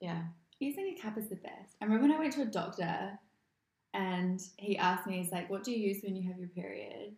yeah. 0.00 0.22
Using 0.58 0.86
a 0.88 1.00
cup 1.00 1.16
is 1.18 1.28
the 1.28 1.36
best. 1.36 1.76
I 1.80 1.84
remember 1.84 2.06
when 2.08 2.12
I 2.16 2.18
went 2.18 2.32
to 2.34 2.42
a 2.42 2.46
doctor 2.46 3.18
and 3.94 4.40
he 4.56 4.76
asked 4.78 5.06
me, 5.06 5.18
he's 5.22 5.32
like, 5.32 5.50
What 5.50 5.64
do 5.64 5.72
you 5.72 5.78
use 5.78 6.02
when 6.02 6.16
you 6.16 6.28
have 6.28 6.38
your 6.38 6.48
period? 6.48 7.12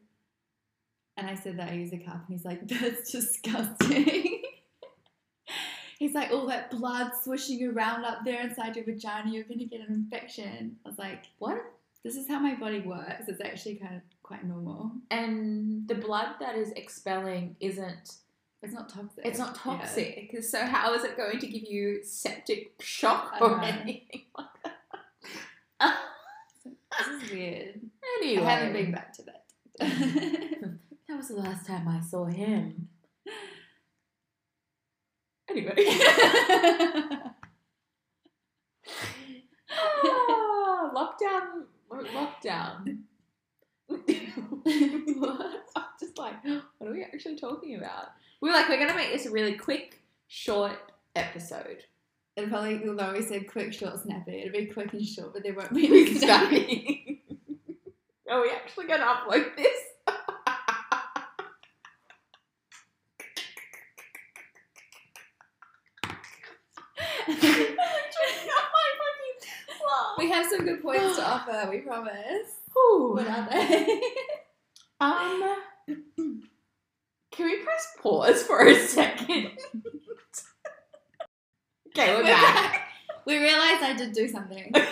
And 1.16 1.26
I 1.28 1.34
said 1.34 1.58
that 1.58 1.68
I 1.68 1.74
use 1.74 1.92
a 1.92 1.98
cup. 1.98 2.24
And 2.26 2.36
he's 2.36 2.44
like, 2.44 2.66
That's 2.68 3.10
disgusting. 3.10 4.42
he's 5.98 6.14
like, 6.14 6.30
All 6.30 6.46
that 6.46 6.70
blood 6.70 7.12
swishing 7.22 7.66
around 7.68 8.04
up 8.04 8.20
there 8.24 8.40
inside 8.42 8.76
your 8.76 8.84
vagina, 8.84 9.30
you're 9.30 9.44
going 9.44 9.58
to 9.58 9.64
get 9.66 9.80
an 9.86 9.94
infection. 9.94 10.76
I 10.84 10.88
was 10.88 10.98
like, 10.98 11.24
What? 11.38 11.62
This 12.04 12.16
is 12.16 12.26
how 12.26 12.40
my 12.40 12.54
body 12.54 12.80
works. 12.80 13.28
It's 13.28 13.40
actually 13.40 13.76
kind 13.76 13.94
of 13.94 14.02
quite 14.24 14.44
normal. 14.44 14.90
And 15.12 15.86
the 15.86 15.94
blood 15.94 16.30
that 16.40 16.56
is 16.56 16.72
expelling 16.72 17.54
isn't. 17.60 18.16
It's 18.60 18.72
not 18.74 18.88
toxic. 18.88 19.24
It's 19.24 19.38
not 19.38 19.56
Yeah. 19.64 19.72
toxic. 19.76 20.36
So 20.42 20.64
how 20.64 20.94
is 20.94 21.04
it 21.04 21.16
going 21.16 21.38
to 21.38 21.46
give 21.46 21.62
you 21.64 22.02
septic 22.04 22.72
shock 22.80 23.34
or 23.40 23.60
anything 23.62 24.22
like 24.36 24.46
that? 25.80 25.98
This 26.98 27.21
is 27.21 27.21
weird. 27.32 27.80
anyway, 28.20 28.44
I 28.44 28.50
haven't 28.50 28.72
been 28.72 28.92
back 28.92 29.12
to 29.14 29.22
that. 29.22 29.44
That 31.08 31.18
was 31.18 31.28
the 31.28 31.34
last 31.34 31.66
time 31.66 31.86
I 31.88 32.00
saw 32.00 32.24
him. 32.24 32.88
Anyway. 35.50 35.74
Ah, 40.04 40.90
lockdown. 40.94 41.64
Lockdown. 41.90 42.98
what? 45.18 45.64
I'm 45.76 45.84
just 46.00 46.16
like, 46.16 46.34
what 46.78 46.88
are 46.88 46.92
we 46.92 47.02
actually 47.02 47.36
talking 47.36 47.76
about? 47.76 48.06
We 48.40 48.48
were 48.48 48.54
like, 48.54 48.68
we're 48.68 48.78
gonna 48.78 48.94
make 48.96 49.12
this 49.12 49.26
a 49.26 49.30
really 49.30 49.54
quick, 49.54 50.00
short 50.28 50.78
episode. 51.14 51.82
It'll 52.36 52.48
probably, 52.48 52.88
although 52.88 53.12
we 53.12 53.22
said 53.22 53.50
quick, 53.50 53.74
short, 53.74 54.00
snappy, 54.00 54.40
it'll 54.40 54.58
be 54.58 54.66
quick 54.66 54.92
and 54.94 55.06
short, 55.06 55.34
but 55.34 55.42
there 55.42 55.54
won't 55.54 55.74
be 55.74 55.86
any 55.88 56.14
snappy. 56.14 57.01
Are 58.32 58.40
we 58.40 58.48
actually 58.50 58.86
gonna 58.86 59.04
upload 59.04 59.54
this? 59.56 59.78
we 70.16 70.30
have 70.30 70.46
some 70.46 70.64
good 70.64 70.80
points 70.82 71.16
to 71.16 71.28
offer, 71.28 71.68
we 71.70 71.80
promise. 71.80 72.14
Whew. 72.72 73.16
What 73.16 73.26
are 73.26 73.48
they? 73.50 74.00
Um, 74.98 75.56
can 77.32 77.44
we 77.46 77.56
press 77.58 77.88
pause 78.00 78.42
for 78.44 78.66
a 78.66 78.74
second? 78.76 79.50
okay, 81.88 82.14
we're 82.14 82.22
back. 82.22 82.88
we 83.26 83.36
realised 83.36 83.82
I 83.82 83.92
did 83.94 84.12
do 84.14 84.26
something. 84.26 84.72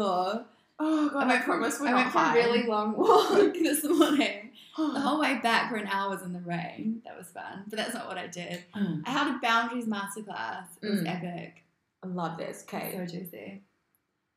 oh 0.00 1.08
god, 1.10 1.16
I 1.16 1.22
I, 1.24 1.26
went 1.26 1.44
promise 1.44 1.80
we're 1.80 1.88
I 1.88 1.94
went 1.94 2.12
for 2.12 2.18
a 2.18 2.32
really 2.34 2.64
long 2.66 2.96
walk 2.96 3.30
this 3.54 3.84
morning. 3.84 4.50
The 4.76 5.00
whole 5.00 5.20
way 5.20 5.40
back, 5.42 5.70
for 5.70 5.76
an 5.76 5.88
hour 5.88 6.10
was 6.10 6.22
in 6.22 6.32
the 6.32 6.38
rain. 6.40 7.02
That 7.04 7.18
was 7.18 7.26
fun, 7.28 7.64
but 7.68 7.76
that's 7.78 7.94
not 7.94 8.06
what 8.06 8.16
I 8.16 8.28
did. 8.28 8.64
Mm. 8.76 9.02
I 9.06 9.10
had 9.10 9.26
a 9.34 9.38
boundaries 9.42 9.86
masterclass. 9.86 10.66
It 10.80 10.88
was 10.88 11.00
Mm. 11.00 11.08
epic, 11.16 11.64
I 12.04 12.06
love 12.06 12.38
this. 12.38 12.62
Okay, 12.62 12.92
so 12.96 13.04
juicy. 13.04 13.62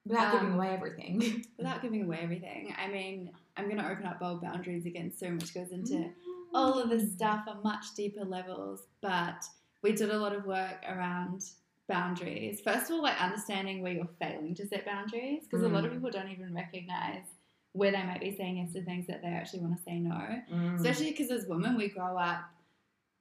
without 0.08 0.32
giving 0.32 0.48
um, 0.48 0.56
away 0.56 0.70
everything. 0.70 1.46
Without 1.58 1.84
giving 1.84 2.01
away 2.03 2.20
everything, 2.24 2.74
I 2.84 2.88
mean, 2.88 3.30
I'm 3.56 3.65
going 3.65 3.77
to 3.77 3.88
open 3.88 4.06
up 4.08 4.20
bold 4.20 4.41
boundaries 4.41 4.88
again. 4.88 5.12
So 5.15 5.30
much 5.30 5.53
goes 5.53 5.72
into 5.72 6.10
all 6.56 6.80
of 6.80 6.89
this 6.89 7.13
stuff 7.13 7.44
on 7.48 7.62
much 7.62 7.94
deeper 7.96 8.25
levels, 8.25 8.82
but 9.01 9.44
we 9.84 9.91
did 9.94 10.10
a 10.10 10.18
lot 10.18 10.34
of 10.34 10.46
work 10.46 10.77
around 10.89 11.44
boundaries. 11.91 12.62
First 12.62 12.86
of 12.89 12.95
all, 12.95 13.03
like 13.03 13.19
understanding 13.21 13.81
where 13.81 13.91
you're 13.93 14.10
failing 14.19 14.55
to 14.55 14.67
set 14.67 14.86
boundaries, 14.86 15.43
because 15.43 15.63
a 15.63 15.67
lot 15.69 15.86
of 15.86 15.91
Mm. 15.91 15.95
people 15.95 16.12
don't 16.12 16.29
even 16.31 16.53
recognize 16.53 17.25
where 17.74 17.91
they 17.91 18.03
might 18.03 18.19
be 18.19 18.36
saying 18.36 18.57
yes 18.57 18.74
to 18.74 18.83
things 18.83 19.07
that 19.07 19.21
they 19.21 19.29
actually 19.29 19.62
want 19.62 19.77
to 19.77 19.83
say 19.83 19.98
no. 20.00 20.19
Mm. 20.51 20.75
Especially 20.75 21.12
because 21.12 21.29
as 21.31 21.45
women, 21.48 21.75
we 21.77 21.88
grow 21.89 22.17
up 22.17 22.41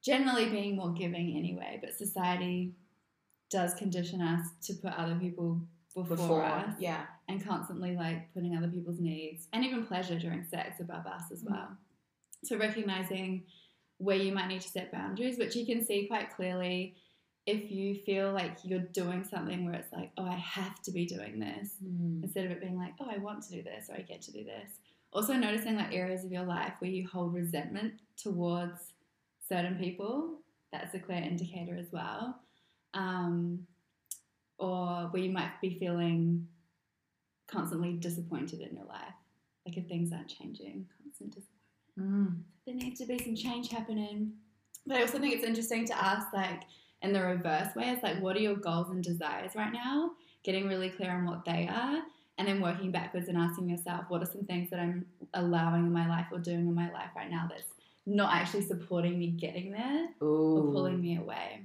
generally 0.01 0.49
being 0.49 0.75
more 0.75 0.91
giving 0.91 1.37
anyway, 1.37 1.77
but 1.81 1.93
society 1.93 2.73
does 3.49 3.73
condition 3.75 4.21
us 4.21 4.47
to 4.63 4.73
put 4.73 4.93
other 4.97 5.15
people 5.15 5.61
before, 5.93 6.05
before, 6.15 6.43
us 6.43 6.73
yeah. 6.79 7.05
and 7.27 7.43
constantly 7.45 7.95
like 7.95 8.33
putting 8.33 8.55
other 8.55 8.69
people's 8.69 8.99
needs 8.99 9.47
and 9.53 9.63
even 9.65 9.85
pleasure 9.85 10.17
during 10.17 10.43
sex 10.45 10.79
above 10.79 11.05
us 11.05 11.31
as 11.31 11.43
Mm. 11.43 11.51
well. 11.51 11.77
So 12.43 12.57
recognizing 12.57 13.43
where 13.97 14.17
you 14.17 14.31
might 14.33 14.47
need 14.47 14.61
to 14.61 14.69
set 14.69 14.91
boundaries, 14.91 15.37
which 15.37 15.55
you 15.55 15.65
can 15.65 15.83
see 15.85 16.07
quite 16.07 16.33
clearly 16.35 16.95
if 17.45 17.71
you 17.71 17.95
feel 17.95 18.31
like 18.33 18.57
you're 18.63 18.79
doing 18.79 19.23
something 19.23 19.65
where 19.65 19.73
it's 19.73 19.91
like, 19.91 20.11
oh, 20.17 20.25
I 20.25 20.35
have 20.35 20.81
to 20.83 20.91
be 20.91 21.05
doing 21.05 21.39
this, 21.39 21.75
Mm. 21.83 22.23
instead 22.23 22.45
of 22.45 22.51
it 22.51 22.61
being 22.61 22.77
like, 22.77 22.93
oh, 22.99 23.07
I 23.09 23.17
want 23.17 23.43
to 23.43 23.51
do 23.51 23.63
this 23.63 23.89
or 23.89 23.95
I 23.95 24.01
get 24.01 24.21
to 24.23 24.31
do 24.31 24.43
this. 24.43 24.69
Also 25.11 25.33
noticing 25.33 25.75
like 25.75 25.93
areas 25.93 26.23
of 26.23 26.31
your 26.31 26.43
life 26.45 26.73
where 26.79 26.91
you 26.91 27.07
hold 27.07 27.33
resentment 27.33 27.93
towards 28.15 28.93
certain 29.49 29.75
people, 29.77 30.39
that's 30.71 30.93
a 30.93 30.99
clear 30.99 31.17
indicator 31.21 31.75
as 31.75 31.91
well. 31.91 32.39
Um, 32.93 33.65
or 34.57 35.07
where 35.11 35.23
you 35.23 35.31
might 35.31 35.59
be 35.61 35.79
feeling 35.79 36.47
constantly 37.47 37.93
disappointed 37.93 38.61
in 38.61 38.75
your 38.75 38.85
life. 38.85 39.13
Like 39.65 39.77
if 39.77 39.87
things 39.87 40.13
aren't 40.13 40.27
changing, 40.29 40.87
constant 41.03 41.33
disappointment. 41.33 41.57
Mm. 41.99 42.43
There 42.65 42.75
needs 42.75 42.99
to 42.99 43.05
be 43.05 43.17
some 43.19 43.35
change 43.35 43.69
happening. 43.69 44.33
But 44.87 44.97
I 44.97 45.01
also 45.01 45.19
think 45.19 45.33
it's 45.35 45.43
interesting 45.43 45.85
to 45.87 45.97
ask 46.03 46.31
like 46.33 46.61
in 47.01 47.13
the 47.13 47.21
reverse 47.21 47.75
way, 47.75 47.89
it's 47.89 48.03
like 48.03 48.21
what 48.21 48.35
are 48.35 48.41
your 48.41 48.55
goals 48.55 48.89
and 48.89 49.03
desires 49.03 49.51
right 49.55 49.73
now? 49.73 50.11
Getting 50.43 50.67
really 50.67 50.89
clear 50.89 51.11
on 51.11 51.25
what 51.25 51.45
they 51.45 51.67
are 51.71 52.01
and 52.37 52.47
then 52.47 52.61
working 52.61 52.91
backwards 52.91 53.27
and 53.27 53.37
asking 53.37 53.69
yourself, 53.69 54.05
what 54.07 54.23
are 54.23 54.25
some 54.25 54.45
things 54.45 54.69
that 54.71 54.79
I'm 54.79 55.05
allowing 55.33 55.85
in 55.85 55.91
my 55.91 56.07
life 56.07 56.27
or 56.31 56.39
doing 56.39 56.67
in 56.67 56.73
my 56.73 56.91
life 56.91 57.09
right 57.15 57.29
now 57.29 57.47
that's 57.49 57.67
not 58.05 58.33
actually 58.33 58.63
supporting 58.63 59.19
me 59.19 59.27
getting 59.27 59.71
there 59.71 60.09
or 60.19 60.71
pulling 60.71 61.01
me 61.01 61.17
away. 61.17 61.63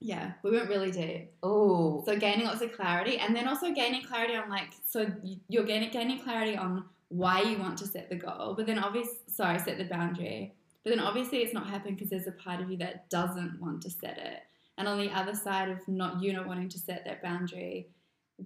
Yeah, 0.00 0.32
we 0.42 0.50
went 0.50 0.68
really 0.68 0.90
deep. 0.90 1.32
Oh, 1.42 2.02
So 2.04 2.18
gaining 2.18 2.46
lots 2.46 2.60
of 2.60 2.72
clarity, 2.72 3.18
and 3.18 3.34
then 3.34 3.48
also 3.48 3.72
gaining 3.72 4.02
clarity 4.02 4.34
on 4.34 4.50
like, 4.50 4.70
so 4.84 5.06
you're 5.48 5.64
gaining 5.64 5.90
gaining 5.90 6.20
clarity 6.20 6.56
on 6.56 6.84
why 7.08 7.42
you 7.42 7.56
want 7.58 7.78
to 7.78 7.86
set 7.86 8.10
the 8.10 8.16
goal, 8.16 8.54
but 8.56 8.66
then 8.66 8.78
obviously, 8.78 9.16
sorry, 9.28 9.58
set 9.58 9.78
the 9.78 9.84
boundary. 9.84 10.52
But 10.84 10.90
then 10.90 11.00
obviously, 11.00 11.38
it's 11.38 11.54
not 11.54 11.68
happening 11.68 11.94
because 11.94 12.10
there's 12.10 12.26
a 12.26 12.32
part 12.32 12.60
of 12.60 12.70
you 12.70 12.76
that 12.78 13.08
doesn't 13.10 13.58
want 13.60 13.82
to 13.82 13.90
set 13.90 14.18
it, 14.18 14.40
and 14.76 14.86
on 14.86 14.98
the 14.98 15.10
other 15.10 15.34
side 15.34 15.68
of 15.70 15.86
not 15.88 16.22
you 16.22 16.32
not 16.32 16.46
wanting 16.46 16.68
to 16.70 16.78
set 16.78 17.04
that 17.06 17.22
boundary, 17.22 17.88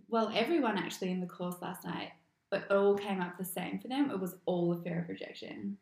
well, 0.09 0.30
everyone 0.35 0.78
actually 0.78 1.11
in 1.11 1.21
the 1.21 1.26
course 1.26 1.57
last 1.61 1.85
night, 1.85 2.11
it 2.52 2.62
all 2.71 2.95
came 2.97 3.21
up 3.21 3.37
the 3.38 3.45
same 3.45 3.78
for 3.80 3.88
them. 3.88 4.11
It 4.11 4.21
was 4.21 4.37
all 4.47 4.75
the 4.75 4.83
fear 4.83 5.00
of 5.00 5.09
rejection. 5.09 5.76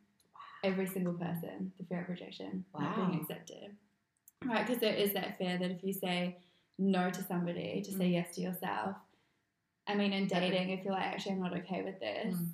Every 0.64 0.86
single 0.86 1.12
person, 1.12 1.72
the 1.78 1.84
fear 1.84 2.02
of 2.02 2.08
rejection, 2.08 2.64
not 2.76 2.96
being 2.96 3.20
accepted. 3.20 3.76
Right, 4.44 4.66
because 4.66 4.80
there 4.80 4.94
is 4.94 5.12
that 5.12 5.36
fear 5.38 5.58
that 5.58 5.70
if 5.70 5.84
you 5.84 5.92
say 5.92 6.38
no 6.78 7.10
to 7.10 7.22
somebody, 7.24 7.82
to 7.82 7.90
say 7.92 8.08
Mm. 8.08 8.12
yes 8.12 8.34
to 8.36 8.40
yourself. 8.40 8.96
I 9.86 9.94
mean, 9.94 10.12
in 10.12 10.26
dating, 10.26 10.70
if 10.70 10.84
you're 10.84 10.92
like, 10.94 11.04
actually, 11.06 11.32
I'm 11.32 11.40
not 11.42 11.56
okay 11.58 11.82
with 11.82 12.00
this, 12.00 12.34
Mm. 12.34 12.48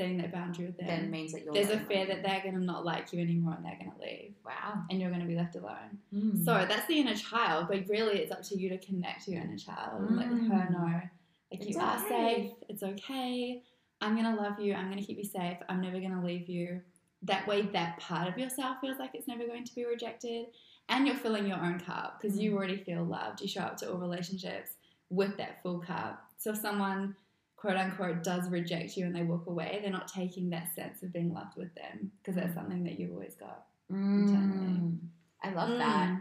Setting 0.00 0.18
that 0.18 0.32
boundary 0.32 0.66
with 0.66 0.78
them, 0.78 0.86
then 0.86 1.10
means 1.10 1.32
that 1.32 1.44
you're. 1.44 1.52
there's 1.54 1.70
a 1.70 1.80
fear 1.80 2.06
that 2.06 2.22
they're 2.22 2.40
going 2.42 2.54
to 2.54 2.60
not 2.60 2.84
like 2.84 3.12
you 3.12 3.20
anymore 3.20 3.54
and 3.56 3.64
they're 3.64 3.78
going 3.78 3.92
to 3.92 4.00
leave 4.00 4.34
Wow. 4.44 4.82
and 4.88 5.00
you're 5.00 5.10
going 5.10 5.20
to 5.22 5.26
be 5.26 5.36
left 5.36 5.56
alone. 5.56 5.98
Mm. 6.14 6.44
So 6.44 6.52
that's 6.68 6.86
the 6.86 6.98
inner 6.98 7.14
child, 7.14 7.66
but 7.68 7.86
really 7.88 8.18
it's 8.18 8.32
up 8.32 8.42
to 8.44 8.58
you 8.58 8.68
to 8.70 8.78
connect 8.78 9.24
to 9.24 9.32
your 9.32 9.42
inner 9.42 9.58
child 9.58 10.00
and 10.02 10.16
let 10.16 10.26
her 10.26 10.32
Mm. 10.34 10.70
know, 10.72 10.84
like, 10.84 11.10
It's 11.50 11.66
you 11.76 11.78
are 11.80 11.96
okay. 11.96 12.08
safe, 12.08 12.50
it's 12.68 12.82
okay, 12.82 13.62
I'm 14.00 14.14
going 14.16 14.34
to 14.34 14.40
love 14.42 14.58
you, 14.58 14.72
I'm 14.74 14.86
going 14.90 14.98
to 15.00 15.04
keep 15.04 15.18
you 15.18 15.24
safe, 15.24 15.58
I'm 15.68 15.80
never 15.82 15.98
going 16.00 16.16
to 16.18 16.24
leave 16.24 16.48
you. 16.48 16.80
That 17.24 17.46
way, 17.46 17.62
that 17.76 17.98
part 17.98 18.28
of 18.28 18.38
yourself 18.38 18.78
feels 18.80 18.98
like 18.98 19.10
it's 19.14 19.28
never 19.28 19.46
going 19.46 19.64
to 19.64 19.74
be 19.74 19.84
rejected, 19.84 20.46
and 20.88 21.06
you're 21.06 21.16
filling 21.16 21.46
your 21.46 21.58
own 21.58 21.78
cup 21.78 22.18
because 22.18 22.38
you 22.38 22.52
Mm. 22.52 22.54
already 22.56 22.78
feel 22.78 23.04
loved. 23.04 23.42
You 23.42 23.48
show 23.48 23.60
up 23.60 23.76
to 23.78 23.90
all 23.92 23.98
relationships 23.98 24.70
with 25.10 25.36
that 25.36 25.62
full 25.62 25.80
cup. 25.80 26.24
So 26.38 26.52
if 26.52 26.56
someone, 26.58 27.14
quote 27.60 27.76
unquote, 27.76 28.22
does 28.22 28.48
reject 28.48 28.96
you 28.96 29.04
and 29.04 29.14
they 29.14 29.22
walk 29.22 29.46
away, 29.46 29.80
they're 29.82 29.92
not 29.92 30.08
taking 30.08 30.48
that 30.50 30.74
sense 30.74 31.02
of 31.02 31.12
being 31.12 31.32
loved 31.34 31.56
with 31.56 31.74
them 31.74 32.10
because 32.18 32.34
that's 32.34 32.54
something 32.54 32.82
that 32.84 32.98
you've 32.98 33.12
always 33.12 33.34
got. 33.34 33.66
internally. 33.90 34.66
Mm. 34.66 34.98
I 35.42 35.50
love 35.52 35.78
that. 35.78 36.08
Mm. 36.08 36.20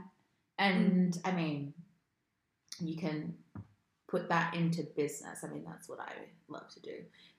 And 0.58 1.18
I 1.24 1.32
mean, 1.32 1.74
you 2.82 2.98
can 2.98 3.36
put 4.10 4.28
that 4.28 4.54
into 4.54 4.84
business. 4.98 5.40
I 5.44 5.48
mean, 5.48 5.64
that's 5.66 5.88
what 5.88 6.02
I 6.02 6.12
love 6.50 6.68
to 6.74 6.82
do. 6.82 6.96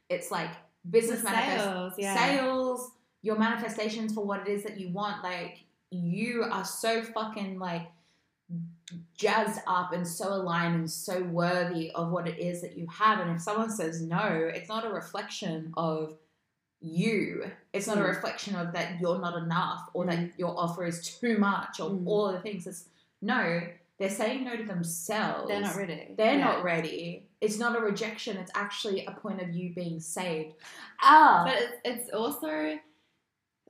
It's 0.08 0.30
like 0.30 0.50
business 0.88 1.22
manifest 1.22 1.64
sales, 1.64 1.92
yeah. 1.98 2.16
sales, 2.16 2.92
your 3.20 3.38
manifestations 3.38 4.14
for 4.14 4.24
what 4.24 4.40
it 4.40 4.48
is 4.48 4.62
that 4.62 4.80
you 4.80 4.88
want. 4.88 5.22
Like 5.22 5.58
you 5.90 6.44
are 6.50 6.64
so 6.64 7.02
fucking 7.02 7.58
like 7.58 7.88
jazzed 9.16 9.60
up 9.66 9.92
and 9.92 10.06
so 10.06 10.32
aligned 10.32 10.74
and 10.74 10.90
so 10.90 11.22
worthy 11.24 11.90
of 11.92 12.10
what 12.10 12.26
it 12.28 12.38
is 12.38 12.60
that 12.62 12.76
you 12.76 12.86
have. 12.88 13.20
And 13.20 13.30
if 13.30 13.40
someone 13.42 13.70
says 13.70 14.00
no, 14.02 14.50
it's 14.54 14.68
not 14.68 14.84
a 14.86 14.90
reflection 14.90 15.72
of 15.76 16.16
you. 16.80 17.44
It's 17.72 17.86
not 17.86 17.98
a 17.98 18.02
Mm. 18.02 18.08
reflection 18.08 18.56
of 18.56 18.72
that 18.72 19.00
you're 19.00 19.18
not 19.18 19.36
enough 19.36 19.88
or 19.92 20.06
that 20.06 20.38
your 20.38 20.58
offer 20.58 20.84
is 20.86 21.04
too 21.18 21.36
much 21.38 21.78
or 21.80 21.90
Mm. 21.90 22.06
all 22.06 22.28
of 22.28 22.34
the 22.34 22.40
things. 22.40 22.66
It's 22.66 22.88
no, 23.20 23.60
they're 23.98 24.08
saying 24.08 24.44
no 24.44 24.56
to 24.56 24.64
themselves. 24.64 25.46
They're 25.48 25.60
not 25.60 25.76
ready. 25.76 26.14
They're 26.16 26.38
Yeah. 26.38 26.44
not 26.44 26.64
ready. 26.64 27.28
It's 27.42 27.58
not 27.58 27.76
a 27.76 27.80
rejection. 27.80 28.38
It's 28.38 28.50
actually 28.54 29.04
a 29.04 29.12
point 29.12 29.42
of 29.42 29.50
you 29.50 29.74
being 29.74 30.00
saved. 30.00 30.54
Ah, 31.02 31.42
But 31.44 31.56
it's, 31.62 31.76
it's 31.84 32.10
also 32.10 32.78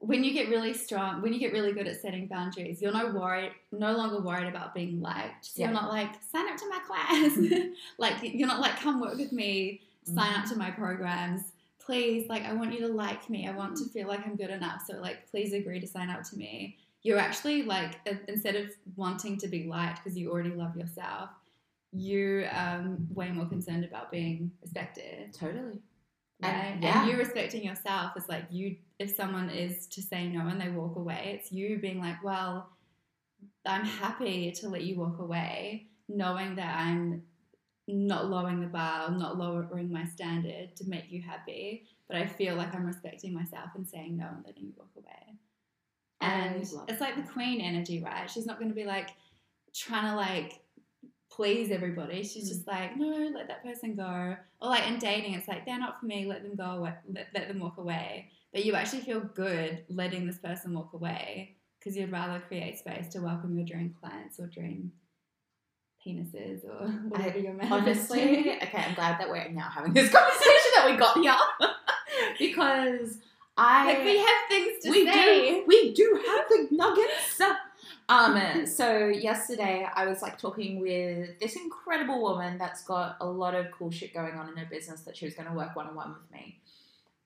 when 0.01 0.25
you 0.25 0.33
get 0.33 0.49
really 0.49 0.73
strong, 0.73 1.21
when 1.21 1.33
you 1.35 1.39
get 1.39 1.53
really 1.53 1.73
good 1.73 1.87
at 1.87 2.01
setting 2.01 2.27
boundaries, 2.27 2.81
you're 2.81 2.93
no 2.93 3.13
worried, 3.13 3.53
no 3.71 3.93
longer 3.93 4.21
worried 4.21 4.49
about 4.49 4.75
being 4.75 5.01
liked. 5.01 5.45
So 5.45 5.61
Yeah. 5.61 5.67
you're 5.67 5.75
not 5.75 5.91
like 5.91 6.11
sign 6.33 6.49
up 6.49 6.57
to 6.57 6.69
my 6.69 6.79
class, 6.87 7.39
like 7.99 8.17
you're 8.23 8.49
not 8.49 8.61
like 8.61 8.77
come 8.81 8.99
work 9.01 9.19
with 9.19 9.31
me, 9.31 9.83
sign 10.05 10.33
up 10.35 10.47
to 10.49 10.57
my 10.57 10.71
programs. 10.71 11.43
Please, 11.79 12.29
like 12.31 12.45
I 12.45 12.55
want 12.55 12.73
you 12.73 12.81
to 12.81 12.89
like 12.89 13.29
me. 13.29 13.47
I 13.47 13.53
want 13.53 13.77
to 13.77 13.85
feel 13.91 14.09
like 14.09 14.27
I'm 14.27 14.37
good 14.37 14.51
enough. 14.51 14.83
So 14.87 14.95
like, 15.01 15.31
please 15.31 15.53
agree 15.53 15.81
to 15.81 15.87
sign 15.87 16.09
up 16.09 16.23
to 16.31 16.37
me. 16.37 16.79
You're 17.03 17.19
actually 17.19 17.63
like 17.63 17.97
instead 18.27 18.57
of 18.57 18.71
wanting 18.97 19.37
to 19.39 19.49
be 19.49 19.65
liked 19.65 20.03
because 20.03 20.17
you 20.17 20.31
already 20.31 20.51
love 20.51 20.77
yourself, 20.77 21.31
you 21.93 22.47
um 22.53 23.07
way 23.13 23.31
more 23.31 23.47
concerned 23.47 23.85
about 23.85 24.11
being 24.11 24.51
respected 24.63 25.35
totally. 25.35 25.79
Right? 26.43 26.53
And- 26.75 26.83
And, 27.03 27.11
you 27.11 27.17
respecting 27.17 27.65
yourself 27.65 28.13
is 28.17 28.29
like 28.29 28.45
you. 28.51 28.77
If 28.99 29.15
someone 29.15 29.51
is 29.51 29.87
to 29.89 30.03
say 30.03 30.29
no 30.29 30.47
and 30.49 30.61
they 30.61 30.69
walk 30.69 30.97
away, 30.97 31.39
it's 31.39 31.51
you 31.53 31.79
being 31.79 32.01
like, 32.01 32.23
well, 32.23 32.71
I'm 33.67 33.85
happy 33.85 34.51
to 34.53 34.69
let 34.69 34.83
you 34.85 34.97
walk 34.99 35.19
away, 35.19 35.89
knowing 36.09 36.57
that 36.57 36.77
I'm 36.79 37.23
not 37.89 38.29
lowering 38.31 38.61
the 38.61 38.67
bar, 38.67 39.11
not 39.11 39.37
lowering 39.39 39.91
my 39.91 40.05
standard 40.05 40.77
to 40.77 40.85
make 40.89 41.11
you 41.11 41.23
happy, 41.23 41.87
but 42.09 42.17
I 42.17 42.27
feel 42.27 42.55
like 42.57 42.75
I'm 42.75 42.87
respecting 42.87 43.33
myself 43.35 43.71
and 43.75 43.87
saying 43.89 44.17
no 44.17 44.27
and 44.29 44.45
letting 44.47 44.65
you 44.65 44.73
walk 44.77 44.91
away. 44.97 45.39
And 46.21 46.57
it's 46.89 47.01
like 47.01 47.17
the 47.17 47.33
queen 47.33 47.61
energy, 47.61 48.03
right? 48.03 48.31
She's 48.31 48.47
not 48.47 48.59
going 48.59 48.69
to 48.69 48.75
be 48.75 48.85
like 48.85 49.11
trying 49.75 50.11
to 50.11 50.15
like 50.17 50.61
please 51.41 51.71
everybody. 51.71 52.23
She's 52.23 52.45
Mm. 52.45 52.49
just 52.49 52.67
like, 52.67 52.99
no, 52.99 53.31
let 53.35 53.49
that 53.49 53.65
person 53.65 53.95
go. 53.97 54.37
Or 54.61 54.69
like 54.69 54.87
in 54.87 54.99
dating, 54.99 55.33
it's 55.33 55.49
like 55.49 55.65
they're 55.65 55.79
not 55.79 55.99
for 55.99 56.05
me. 56.05 56.27
Let 56.27 56.43
them 56.43 56.55
go 56.55 56.65
away. 56.65 56.93
Let, 57.11 57.29
let 57.35 57.49
them 57.49 57.61
walk 57.61 57.79
away. 57.79 58.29
But 58.53 58.67
you 58.67 58.75
actually 58.75 59.01
feel 59.03 59.21
good 59.21 59.85
letting 59.89 60.27
this 60.27 60.37
person 60.37 60.75
walk 60.75 60.93
away 60.93 61.57
because 61.79 61.97
you'd 61.97 62.13
rather 62.13 62.41
create 62.41 62.79
space 62.79 63.09
to 63.15 63.21
welcome 63.23 63.57
your 63.57 63.65
dream 63.65 63.95
clients 63.99 64.39
or 64.39 64.49
dream 64.49 64.93
penises 66.07 66.63
or 66.67 66.87
whatever 67.09 67.39
you're 67.39 67.57
Honestly, 67.63 68.19
manifesting. 68.27 68.69
okay, 68.69 68.85
I'm 68.87 68.95
glad 68.95 69.19
that 69.19 69.31
we're 69.31 69.49
now 69.51 69.71
having 69.75 69.95
this 69.95 70.11
conversation 70.13 70.71
that 70.77 70.91
we 70.91 70.97
got 70.99 71.17
here 71.17 71.35
because 72.39 73.17
I 73.57 73.87
like 73.95 74.05
we 74.05 74.19
have 74.19 74.43
things 74.51 74.83
to 74.85 74.91
we 74.91 75.07
say. 75.07 75.51
do 75.61 75.65
we 75.67 75.95
do 75.95 76.23
have 76.27 76.49
the 76.51 76.69
nuggets. 76.71 77.41
Um, 78.11 78.67
so 78.67 79.07
yesterday 79.07 79.87
I 79.95 80.07
was 80.07 80.21
like 80.21 80.37
talking 80.37 80.81
with 80.81 81.39
this 81.39 81.55
incredible 81.55 82.21
woman 82.21 82.59
that's 82.59 82.83
got 82.83 83.17
a 83.21 83.27
lot 83.27 83.55
of 83.55 83.71
cool 83.71 83.91
shit 83.93 84.13
going 84.13 84.35
on 84.35 84.49
in 84.49 84.57
her 84.57 84.67
business 84.69 85.03
that 85.03 85.17
she 85.17 85.25
was 85.27 85.35
going 85.35 85.49
to 85.49 85.55
work 85.55 85.77
one 85.77 85.87
on 85.87 85.95
one 85.95 86.09
with 86.15 86.31
me. 86.33 86.59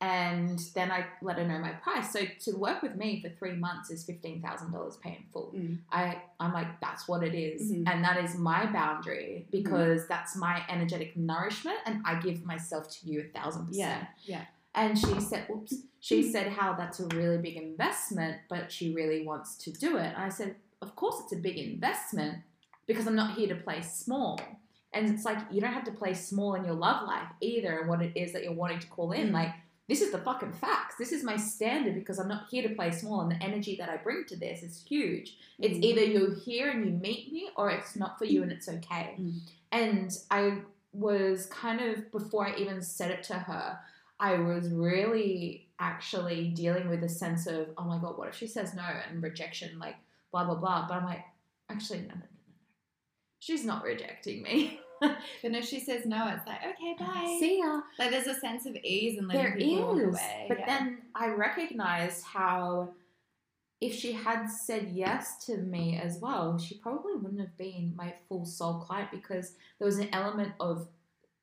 And 0.03 0.59
then 0.75 0.91
I 0.91 1.07
let 1.23 1.39
her 1.39 1.45
know 1.49 1.59
my 1.59 1.71
price. 1.71 2.13
So 2.13 2.21
to 2.41 2.59
work 2.59 2.83
with 2.83 2.97
me 2.97 3.23
for 3.23 3.31
three 3.31 3.55
months 3.57 3.91
is 3.91 4.05
fifteen 4.05 4.43
thousand 4.43 4.73
dollars 4.73 4.99
pay 4.99 5.13
in 5.13 5.25
full. 5.33 5.55
Mm. 5.57 5.79
I 5.91 6.21
I'm 6.39 6.53
like 6.53 6.79
that's 6.83 7.09
what 7.09 7.23
it 7.23 7.33
is. 7.35 7.73
Mhm. 7.73 7.89
and 7.89 8.05
that 8.05 8.23
is 8.23 8.37
my 8.37 8.67
boundary 8.67 9.47
because 9.51 10.07
that's 10.07 10.37
my 10.37 10.63
energetic 10.69 11.17
nourishment, 11.17 11.79
and 11.87 12.03
I 12.05 12.17
give 12.17 12.45
myself 12.45 12.91
to 13.01 13.09
you 13.11 13.21
a 13.23 13.39
thousand 13.39 13.69
percent. 13.69 14.07
Yeah, 14.25 14.37
yeah. 14.37 14.45
And 14.75 14.99
she 14.99 15.21
said, 15.21 15.47
"Oops." 15.51 15.73
She 16.01 16.23
said 16.23 16.49
how 16.53 16.75
that's 16.75 17.01
a 17.01 17.07
really 17.07 17.39
big 17.39 17.57
investment, 17.57 18.37
but 18.51 18.71
she 18.71 18.93
really 18.93 19.25
wants 19.25 19.57
to 19.65 19.73
do 19.73 19.97
it. 19.97 20.05
And 20.05 20.19
I 20.19 20.29
said, 20.29 20.57
"Of 20.85 20.95
course, 21.01 21.17
it's 21.23 21.33
a 21.33 21.37
big 21.49 21.57
investment 21.57 22.35
because 22.87 23.07
I'm 23.07 23.17
not 23.23 23.37
here 23.39 23.49
to 23.55 23.63
play 23.67 23.81
small." 23.83 24.39
And 24.93 25.03
it's 25.13 25.25
like 25.25 25.39
you 25.51 25.61
don't 25.61 25.73
have 25.79 25.91
to 25.91 26.01
play 26.03 26.15
small 26.15 26.55
in 26.55 26.65
your 26.65 26.79
love 26.87 27.01
life 27.15 27.31
either, 27.41 27.73
and 27.79 27.89
what 27.89 28.01
it 28.07 28.13
is 28.23 28.33
that 28.33 28.43
you're 28.45 28.61
wanting 28.63 28.81
to 28.85 28.87
call 28.87 29.11
in. 29.13 29.29
Mm. 29.31 29.33
Like 29.41 29.53
this 29.89 30.01
is 30.01 30.13
the 30.13 30.19
fucking 30.29 30.53
facts. 30.53 30.95
This 30.99 31.13
is 31.13 31.23
my 31.23 31.37
standard 31.37 31.95
because 31.95 32.19
I'm 32.19 32.33
not 32.35 32.45
here 32.51 32.67
to 32.69 32.75
play 32.75 32.91
small, 32.91 33.21
and 33.23 33.33
the 33.33 33.43
energy 33.43 33.77
that 33.81 33.91
I 33.91 33.97
bring 34.07 34.25
to 34.29 34.37
this 34.37 34.63
is 34.63 34.85
huge. 34.89 35.37
It's 35.59 35.79
Mm. 35.79 35.85
either 35.89 36.05
you're 36.05 36.35
here 36.49 36.71
and 36.71 36.87
you 36.87 36.93
meet 36.93 37.33
me, 37.33 37.51
or 37.57 37.71
it's 37.71 37.95
not 37.97 38.19
for 38.19 38.25
you 38.25 38.43
and 38.43 38.53
it's 38.53 38.69
okay. 38.69 39.17
Mm. 39.19 39.41
And 39.73 40.11
I 40.31 40.43
was 40.93 41.47
kind 41.47 41.81
of 41.81 42.11
before 42.13 42.47
I 42.49 42.57
even 42.57 42.81
said 42.81 43.11
it 43.11 43.23
to 43.25 43.35
her, 43.35 43.67
I 44.21 44.33
was 44.37 44.71
really 44.71 45.69
actually 45.81 46.41
dealing 46.63 46.89
with 46.89 47.03
a 47.03 47.09
sense 47.09 47.49
of, 47.49 47.63
oh 47.77 47.85
my 47.85 47.99
god, 47.99 48.17
what 48.17 48.29
if 48.29 48.37
she 48.37 48.47
says 48.47 48.75
no 48.75 48.89
and 49.11 49.23
rejection, 49.23 49.79
like 49.79 49.97
blah 50.35 50.45
blah 50.45 50.57
blah. 50.57 50.89
But 50.89 50.95
I'm 50.97 51.05
like, 51.05 51.25
actually, 51.71 52.01
no, 52.01 52.09
no, 52.09 52.15
no, 52.15 52.21
no, 52.21 52.27
no. 52.49 52.55
She's 53.39 53.65
not 53.65 53.85
rejecting 53.85 54.43
me. 54.43 54.81
But 55.43 55.53
if 55.53 55.67
she 55.67 55.81
says 55.81 56.07
no, 56.07 56.29
it's 56.35 56.47
like 56.47 56.61
okay, 56.71 56.95
bye. 56.99 57.37
See 57.39 57.59
ya. 57.59 57.81
Like 57.99 58.11
there's 58.11 58.27
a 58.27 58.35
sense 58.41 58.65
of 58.65 58.75
ease 58.77 59.19
in 59.19 59.29
letting 59.29 59.43
There 59.43 59.57
people 59.57 59.99
is, 59.99 60.05
away. 60.07 60.47
but 60.49 60.61
yeah. 60.61 60.67
then 60.67 60.99
I 61.15 61.27
recognized 61.29 62.25
how 62.25 62.95
if 63.83 63.95
she 63.95 64.13
had 64.13 64.47
said 64.47 64.89
yes 64.95 65.45
to 65.47 65.59
me 65.59 66.01
as 66.03 66.19
well, 66.23 66.57
she 66.59 66.77
probably 66.79 67.17
wouldn't 67.17 67.41
have 67.41 67.59
been 67.59 67.93
my 67.97 68.15
full 68.29 68.47
soul 68.47 68.75
client 68.81 69.11
because 69.11 69.53
there 69.79 69.85
was 69.87 69.99
an 69.99 70.09
element 70.13 70.53
of 70.59 70.89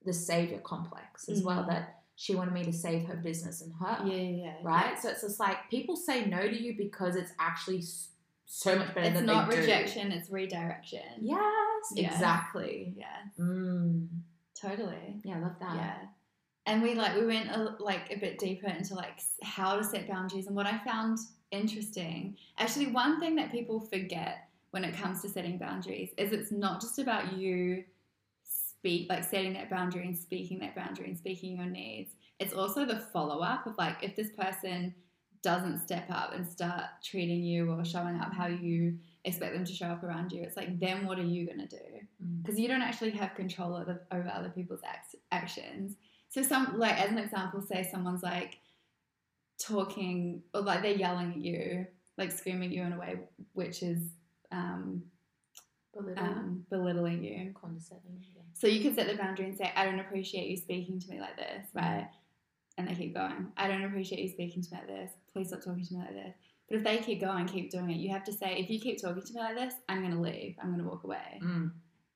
the 0.05 0.13
savior 0.13 0.57
complex 0.59 1.29
as 1.29 1.43
well 1.43 1.63
Mhm. 1.63 1.67
that 1.67 2.01
she 2.15 2.33
wanted 2.33 2.53
me 2.55 2.63
to 2.63 2.73
save 2.73 3.05
her 3.05 3.15
business 3.17 3.61
and 3.61 3.73
her. 3.81 3.95
yeah, 4.07 4.15
yeah, 4.15 4.43
yeah. 4.45 4.53
Right? 4.63 4.99
So 4.99 5.09
it's 5.09 5.21
just 5.21 5.39
like 5.39 5.69
people 5.69 5.95
say 5.95 6.25
no 6.25 6.41
to 6.41 6.57
you 6.65 6.75
because 6.75 7.15
it's 7.15 7.33
actually 7.37 7.83
so 8.53 8.75
much 8.77 8.89
better 8.93 9.07
It's 9.07 9.15
than 9.15 9.25
not 9.25 9.49
they 9.49 9.55
do. 9.55 9.61
rejection, 9.61 10.11
it's 10.11 10.29
redirection. 10.29 10.99
Yes, 11.21 11.39
Yeah. 11.95 12.13
exactly. 12.13 12.93
Yeah, 12.97 13.17
Mm. 13.39 14.07
totally. 14.59 15.21
Yeah, 15.23 15.37
I 15.37 15.39
love 15.39 15.55
that. 15.59 15.75
Yeah. 15.75 15.97
and 16.67 16.83
we 16.83 16.93
like 16.93 17.15
we 17.15 17.25
went 17.25 17.49
a, 17.49 17.75
like 17.79 18.11
a 18.11 18.17
bit 18.17 18.37
deeper 18.37 18.67
into 18.67 18.93
like 18.93 19.19
how 19.41 19.75
to 19.77 19.83
set 19.83 20.07
boundaries 20.07 20.45
and 20.45 20.55
what 20.55 20.67
i 20.67 20.77
found 20.85 21.17
interesting 21.49 22.37
actually 22.59 22.85
one 22.91 23.19
thing 23.19 23.35
that 23.35 23.51
people 23.51 23.79
forget 23.79 24.47
when 24.69 24.83
it 24.83 24.93
comes 24.95 25.23
to 25.23 25.27
setting 25.29 25.57
boundaries 25.57 26.11
is 26.17 26.31
it's 26.31 26.51
not 26.51 26.79
just 26.79 26.99
about 26.99 27.33
you 27.35 27.83
speak 28.43 29.09
like 29.09 29.23
setting 29.23 29.53
that 29.53 29.71
boundary 29.71 30.05
and 30.05 30.15
speaking 30.15 30.59
that 30.59 30.75
boundary 30.75 31.05
and 31.07 31.17
speaking 31.17 31.57
your 31.57 31.65
needs 31.65 32.11
it's 32.39 32.53
also 32.53 32.85
the 32.85 32.99
follow-up 33.11 33.65
of 33.65 33.75
like 33.79 33.97
if 34.03 34.15
this 34.15 34.29
person 34.31 34.93
doesn't 35.43 35.79
step 35.79 36.05
up 36.09 36.33
and 36.35 36.47
start 36.47 36.83
treating 37.03 37.43
you 37.43 37.71
or 37.71 37.83
showing 37.83 38.19
up 38.19 38.33
how 38.33 38.47
you 38.47 38.97
expect 39.25 39.53
them 39.53 39.65
to 39.65 39.73
show 39.73 39.87
up 39.87 40.03
around 40.03 40.31
you 40.31 40.41
it's 40.43 40.55
like 40.57 40.79
then 40.79 41.05
what 41.05 41.17
are 41.19 41.23
you 41.23 41.45
going 41.45 41.59
to 41.59 41.67
do 41.67 41.83
Mm. 42.23 42.43
because 42.43 42.59
you 42.59 42.67
don't 42.67 42.83
actually 42.83 43.09
have 43.11 43.33
control 43.33 43.75
over, 43.75 44.01
over 44.11 44.31
other 44.31 44.49
people's 44.49 44.81
act- 44.85 45.15
actions. 45.31 45.95
So 46.29 46.43
some 46.43 46.77
like 46.77 46.99
as 47.01 47.09
an 47.09 47.17
example, 47.17 47.61
say 47.63 47.87
someone's 47.91 48.21
like 48.21 48.59
talking 49.57 50.41
or 50.53 50.61
like 50.61 50.81
they're 50.81 50.91
yelling 50.95 51.31
at 51.31 51.37
you, 51.37 51.87
like 52.17 52.31
screaming 52.31 52.69
at 52.69 52.75
you 52.75 52.83
in 52.83 52.93
a 52.93 52.99
way 52.99 53.19
which 53.53 53.81
is 53.83 53.99
um, 54.51 55.03
Belittle, 55.93 56.23
um, 56.23 56.65
belittling 56.69 57.23
you. 57.23 57.53
condescending. 57.59 58.23
Yeah. 58.35 58.41
So 58.53 58.67
you 58.67 58.81
can 58.81 58.95
set 58.95 59.07
the 59.07 59.15
boundary 59.17 59.45
and 59.47 59.57
say, 59.57 59.71
I 59.75 59.85
don't 59.85 59.99
appreciate 59.99 60.47
you 60.49 60.57
speaking 60.57 60.99
to 60.99 61.09
me 61.09 61.19
like 61.19 61.37
this, 61.37 61.65
right? 61.73 62.07
And 62.77 62.87
they 62.87 62.95
keep 62.95 63.13
going. 63.13 63.47
I 63.57 63.67
don't 63.67 63.83
appreciate 63.83 64.21
you 64.21 64.29
speaking 64.29 64.61
to 64.63 64.69
me 64.73 64.77
like 64.79 64.87
this. 64.87 65.11
Please 65.33 65.49
stop 65.49 65.59
talking 65.63 65.85
to 65.85 65.93
me 65.93 65.99
like 65.99 66.13
this. 66.13 66.33
But 66.69 66.77
if 66.77 66.83
they 66.83 66.97
keep 66.99 67.19
going, 67.21 67.45
keep 67.47 67.69
doing 67.69 67.91
it, 67.91 67.97
you 67.97 68.09
have 68.11 68.23
to 68.23 68.33
say, 68.33 68.55
if 68.57 68.69
you 68.69 68.79
keep 68.79 69.01
talking 69.01 69.21
to 69.21 69.33
me 69.33 69.39
like 69.41 69.55
this, 69.57 69.73
I'm 69.89 69.99
going 70.01 70.13
to 70.15 70.21
leave. 70.21 70.55
I'm 70.61 70.69
going 70.71 70.81
to 70.81 70.87
walk 70.87 71.03
away. 71.03 71.39
Mm. 71.43 71.71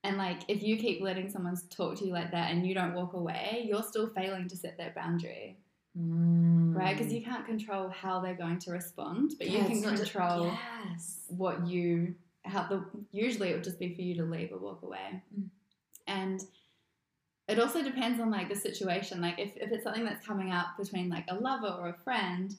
And 0.05 0.17
like, 0.17 0.41
if 0.47 0.63
you 0.63 0.77
keep 0.77 1.01
letting 1.01 1.29
someone 1.29 1.57
talk 1.69 1.97
to 1.97 2.05
you 2.05 2.13
like 2.13 2.31
that 2.31 2.51
and 2.51 2.65
you 2.65 2.73
don't 2.73 2.93
walk 2.93 3.13
away, 3.13 3.65
you're 3.67 3.83
still 3.83 4.07
failing 4.07 4.47
to 4.47 4.55
set 4.55 4.77
that 4.77 4.95
boundary, 4.95 5.57
Mm. 5.97 6.75
right? 6.75 6.97
Because 6.97 7.11
you 7.13 7.21
can't 7.21 7.45
control 7.45 7.89
how 7.89 8.19
they're 8.21 8.35
going 8.35 8.59
to 8.59 8.71
respond, 8.71 9.31
but 9.37 9.49
you 9.49 9.59
can 9.65 9.81
not 9.81 9.91
just- 9.97 10.11
control 10.11 10.51
yes. 10.89 11.23
what 11.29 11.65
you 11.67 12.15
how 12.43 12.67
the 12.67 12.85
usually 13.11 13.49
it 13.49 13.53
would 13.55 13.63
just 13.63 13.79
be 13.79 13.95
for 13.95 14.01
you 14.03 14.13
to 14.15 14.23
leave 14.23 14.51
or 14.51 14.59
walk 14.59 14.83
away 14.83 15.23
Mm. 15.35 15.49
and 16.07 16.41
it 17.47 17.59
also 17.59 17.83
depends 17.83 18.19
on 18.19 18.31
like 18.31 18.49
the 18.49 18.55
situation 18.55 19.21
like 19.21 19.37
if, 19.39 19.51
if 19.55 19.71
it's 19.71 19.83
something 19.83 20.03
that's 20.05 20.25
coming 20.25 20.51
up 20.51 20.67
between 20.79 21.09
like 21.09 21.25
a 21.29 21.35
lover 21.35 21.67
or 21.79 21.89
a 21.89 21.97
friend 22.03 22.55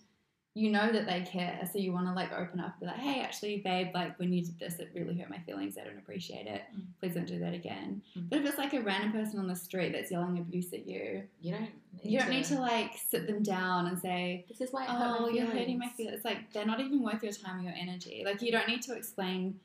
you 0.54 0.70
know 0.70 0.90
that 0.90 1.04
they 1.06 1.20
care 1.20 1.60
so 1.70 1.78
you 1.78 1.92
want 1.92 2.06
to 2.06 2.12
like 2.14 2.32
open 2.32 2.60
up 2.60 2.72
and 2.72 2.80
be 2.80 2.86
like 2.86 2.96
hey 2.96 3.20
actually 3.20 3.58
babe 3.58 3.88
like 3.94 4.18
when 4.18 4.32
you 4.32 4.42
did 4.42 4.58
this 4.58 4.78
it 4.78 4.90
really 4.94 5.14
hurt 5.18 5.28
my 5.28 5.38
feelings 5.40 5.76
i 5.78 5.84
don't 5.84 5.98
appreciate 5.98 6.46
it 6.46 6.62
Mm. 6.74 6.82
please 6.98 7.12
don't 7.14 7.26
do 7.26 7.38
that 7.40 7.52
again 7.52 8.00
Mm. 8.16 8.30
but 8.30 8.38
if 8.38 8.46
it's 8.46 8.56
like 8.58 8.72
a 8.72 8.80
random 8.80 9.12
person 9.12 9.38
on 9.38 9.48
the 9.48 9.56
street 9.56 9.92
that's 9.92 10.10
yelling 10.10 10.38
abuse 10.38 10.72
at 10.72 10.86
you 10.86 11.24
You 11.42 11.52
don't. 11.52 11.60
Need 11.62 11.70
you 12.12 12.18
don't 12.18 12.30
need 12.30 12.44
to 12.46 12.58
like 12.60 12.92
sit 13.10 13.26
them 13.26 13.42
down 13.42 13.86
and 13.88 13.98
say 13.98 14.46
This 14.48 14.60
is 14.62 14.72
why. 14.72 14.84
it 14.84 14.88
hurt 14.90 14.98
my 15.20 15.26
oh, 15.26 15.28
you're 15.28 15.46
hurting 15.46 15.78
my 15.78 15.88
feelings. 15.88 15.96
feelings. 15.96 16.16
It's 16.16 16.24
like 16.24 16.52
they're 16.52 16.64
not 16.66 16.80
even 16.80 17.02
worth 17.02 17.22
your 17.22 17.32
time 17.32 17.58
or 17.60 17.62
your 17.62 17.74
energy. 17.78 18.22
Like 18.24 18.40
you 18.42 18.50
don't 18.52 18.68
need 18.68 18.82
to 18.82 18.94
explain 18.94 19.60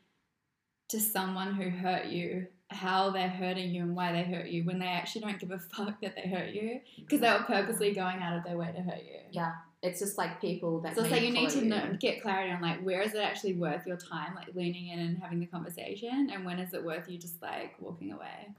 to 0.89 0.99
someone 0.99 1.53
who 1.53 1.69
hurt 1.69 2.07
you 2.07 2.47
how 2.71 3.09
they're 3.09 3.29
hurting 3.29 3.69
you 3.73 3.83
and 3.83 3.95
why 3.95 4.11
they 4.11 4.23
hurt 4.23 4.47
you 4.47 4.63
when 4.63 4.79
they 4.79 4.87
actually 4.87 5.21
don't 5.21 5.39
give 5.39 5.51
a 5.51 5.59
fuck 5.59 5.99
that 6.01 6.15
they 6.15 6.29
hurt 6.29 6.49
you 6.49 6.79
because 6.97 7.19
they 7.19 7.29
were 7.29 7.43
purposely 7.45 7.93
going 7.93 8.21
out 8.21 8.37
of 8.37 8.43
their 8.43 8.57
way 8.57 8.71
to 8.71 8.81
hurt 8.81 9.03
you. 9.03 9.19
Yeah, 9.31 9.51
it's 9.81 9.99
just 9.99 10.17
like 10.17 10.39
people 10.39 10.81
that. 10.81 10.95
So 10.95 11.01
it's 11.01 11.11
like 11.11 11.23
you 11.23 11.31
need 11.31 11.49
to 11.51 11.65
know, 11.65 11.97
get 11.99 12.21
clarity 12.21 12.51
on 12.51 12.61
like 12.61 12.81
where 12.83 13.01
is 13.01 13.13
it 13.13 13.19
actually 13.19 13.53
worth 13.53 13.85
your 13.85 13.97
time, 13.97 14.35
like 14.35 14.55
leaning 14.55 14.87
in 14.87 14.99
and 14.99 15.17
having 15.17 15.39
the 15.39 15.45
conversation, 15.45 16.29
and 16.33 16.45
when 16.45 16.59
is 16.59 16.73
it 16.73 16.83
worth 16.83 17.09
you 17.09 17.17
just 17.17 17.41
like 17.41 17.75
walking 17.79 18.11
away. 18.11 18.55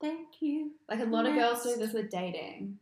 Thank 0.00 0.40
you. 0.40 0.72
Like 0.88 1.00
a 1.00 1.04
lot 1.04 1.26
of 1.26 1.34
girls 1.34 1.62
do 1.62 1.76
this 1.76 1.92
with 1.92 2.10
dating. 2.10 2.78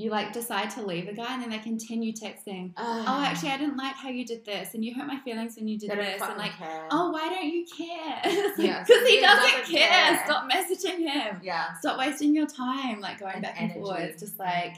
You 0.00 0.10
like 0.10 0.32
decide 0.32 0.70
to 0.70 0.82
leave 0.82 1.08
a 1.08 1.12
guy 1.12 1.34
and 1.34 1.42
then 1.42 1.50
they 1.50 1.58
continue 1.58 2.12
texting. 2.12 2.72
Oh, 2.78 3.04
oh, 3.06 3.22
actually, 3.22 3.50
I 3.50 3.58
didn't 3.58 3.76
like 3.76 3.94
how 3.96 4.08
you 4.08 4.24
did 4.24 4.46
this, 4.46 4.72
and 4.72 4.82
you 4.82 4.94
hurt 4.94 5.06
my 5.06 5.18
feelings 5.20 5.56
when 5.56 5.68
you 5.68 5.78
did 5.78 5.90
this, 5.90 6.22
and 6.22 6.38
like, 6.38 6.52
care. 6.52 6.86
oh, 6.90 7.10
why 7.10 7.28
don't 7.28 7.44
you 7.46 7.66
care? 7.66 8.20
Because 8.24 8.58
Yeah, 8.58 8.84
he 8.86 9.16
he 9.16 9.20
doesn't 9.20 9.50
doesn't 9.58 9.76
care. 9.76 9.88
care. 9.88 10.22
Stop 10.24 10.50
messaging 10.50 10.98
him. 11.00 11.40
yeah. 11.42 11.76
Stop 11.80 11.98
wasting 11.98 12.34
your 12.34 12.46
time, 12.46 13.00
like 13.00 13.20
going 13.20 13.34
And 13.34 13.42
back 13.42 13.60
and 13.60 13.72
forth. 13.74 14.18
Just 14.18 14.38
like, 14.38 14.76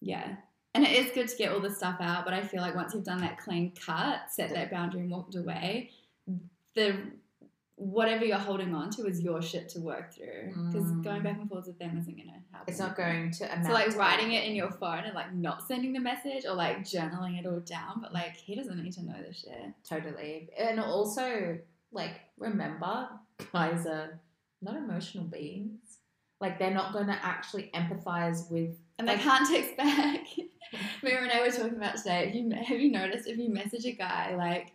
yeah. 0.00 0.36
And 0.74 0.84
it 0.86 0.92
is 0.92 1.10
good 1.12 1.26
to 1.28 1.36
get 1.36 1.50
all 1.50 1.60
this 1.60 1.76
stuff 1.78 1.96
out, 2.00 2.24
but 2.24 2.32
I 2.32 2.40
feel 2.42 2.60
like 2.60 2.76
once 2.76 2.94
you've 2.94 3.02
done 3.02 3.20
that 3.22 3.38
clean 3.38 3.72
cut, 3.84 4.30
set 4.30 4.50
that 4.54 4.70
boundary, 4.70 5.00
and 5.00 5.10
walked 5.10 5.34
away, 5.34 5.90
the 6.76 6.96
whatever 7.80 8.24
you're 8.24 8.36
holding 8.38 8.74
on 8.74 8.90
to 8.90 9.06
is 9.06 9.20
your 9.22 9.40
shit 9.40 9.68
to 9.70 9.80
work 9.80 10.12
through. 10.12 10.48
Because 10.66 10.84
Mm. 10.90 11.04
going 11.04 11.22
back 11.22 11.38
and 11.38 11.48
forwards 11.48 11.68
with 11.68 11.78
them 11.78 11.96
isn't 11.96 12.16
gonna 12.16 12.32
help. 12.52 12.68
It's 12.68 12.78
not 12.80 12.96
going 12.96 13.30
to 13.30 13.44
amount. 13.52 13.66
So 13.66 13.72
like 13.72 13.90
to 13.90 13.96
writing 13.98 14.32
it 14.32 14.44
in 14.48 14.54
your 14.56 14.70
phone 14.72 15.04
and 15.04 15.14
like 15.14 15.32
not 15.32 15.66
sending 15.68 15.92
the 15.92 16.00
message 16.00 16.44
or 16.44 16.54
like 16.54 16.78
journaling 16.80 17.38
it 17.38 17.46
all 17.46 17.60
down, 17.60 18.00
but 18.02 18.12
like 18.12 18.34
he 18.36 18.54
doesn't 18.56 18.82
need 18.82 18.92
to 18.94 19.04
know 19.04 19.14
this 19.22 19.40
shit. 19.42 19.72
Totally. 19.88 20.48
And 20.58 20.80
also, 20.80 21.58
like, 21.92 22.20
remember, 22.36 23.08
guys 23.52 23.86
are 23.86 24.18
not 24.60 24.76
emotional 24.76 25.24
beings. 25.24 25.98
Like, 26.40 26.58
they're 26.58 26.74
not 26.74 26.92
going 26.92 27.06
to 27.06 27.18
actually 27.24 27.70
empathize 27.74 28.50
with. 28.50 28.76
And 28.98 29.08
they 29.08 29.14
Like- 29.14 29.22
can't 29.22 29.48
text 29.48 29.76
back. 29.76 30.20
Me 31.02 31.12
and 31.12 31.22
Renee 31.22 31.40
were 31.40 31.50
talking 31.50 31.76
about 31.76 31.96
today. 31.96 32.28
If 32.28 32.34
you 32.34 32.50
have 32.50 32.78
you 32.80 32.90
noticed 32.90 33.26
if 33.28 33.38
you 33.38 33.48
message 33.48 33.86
a 33.86 33.92
guy 33.92 34.34
like 34.36 34.72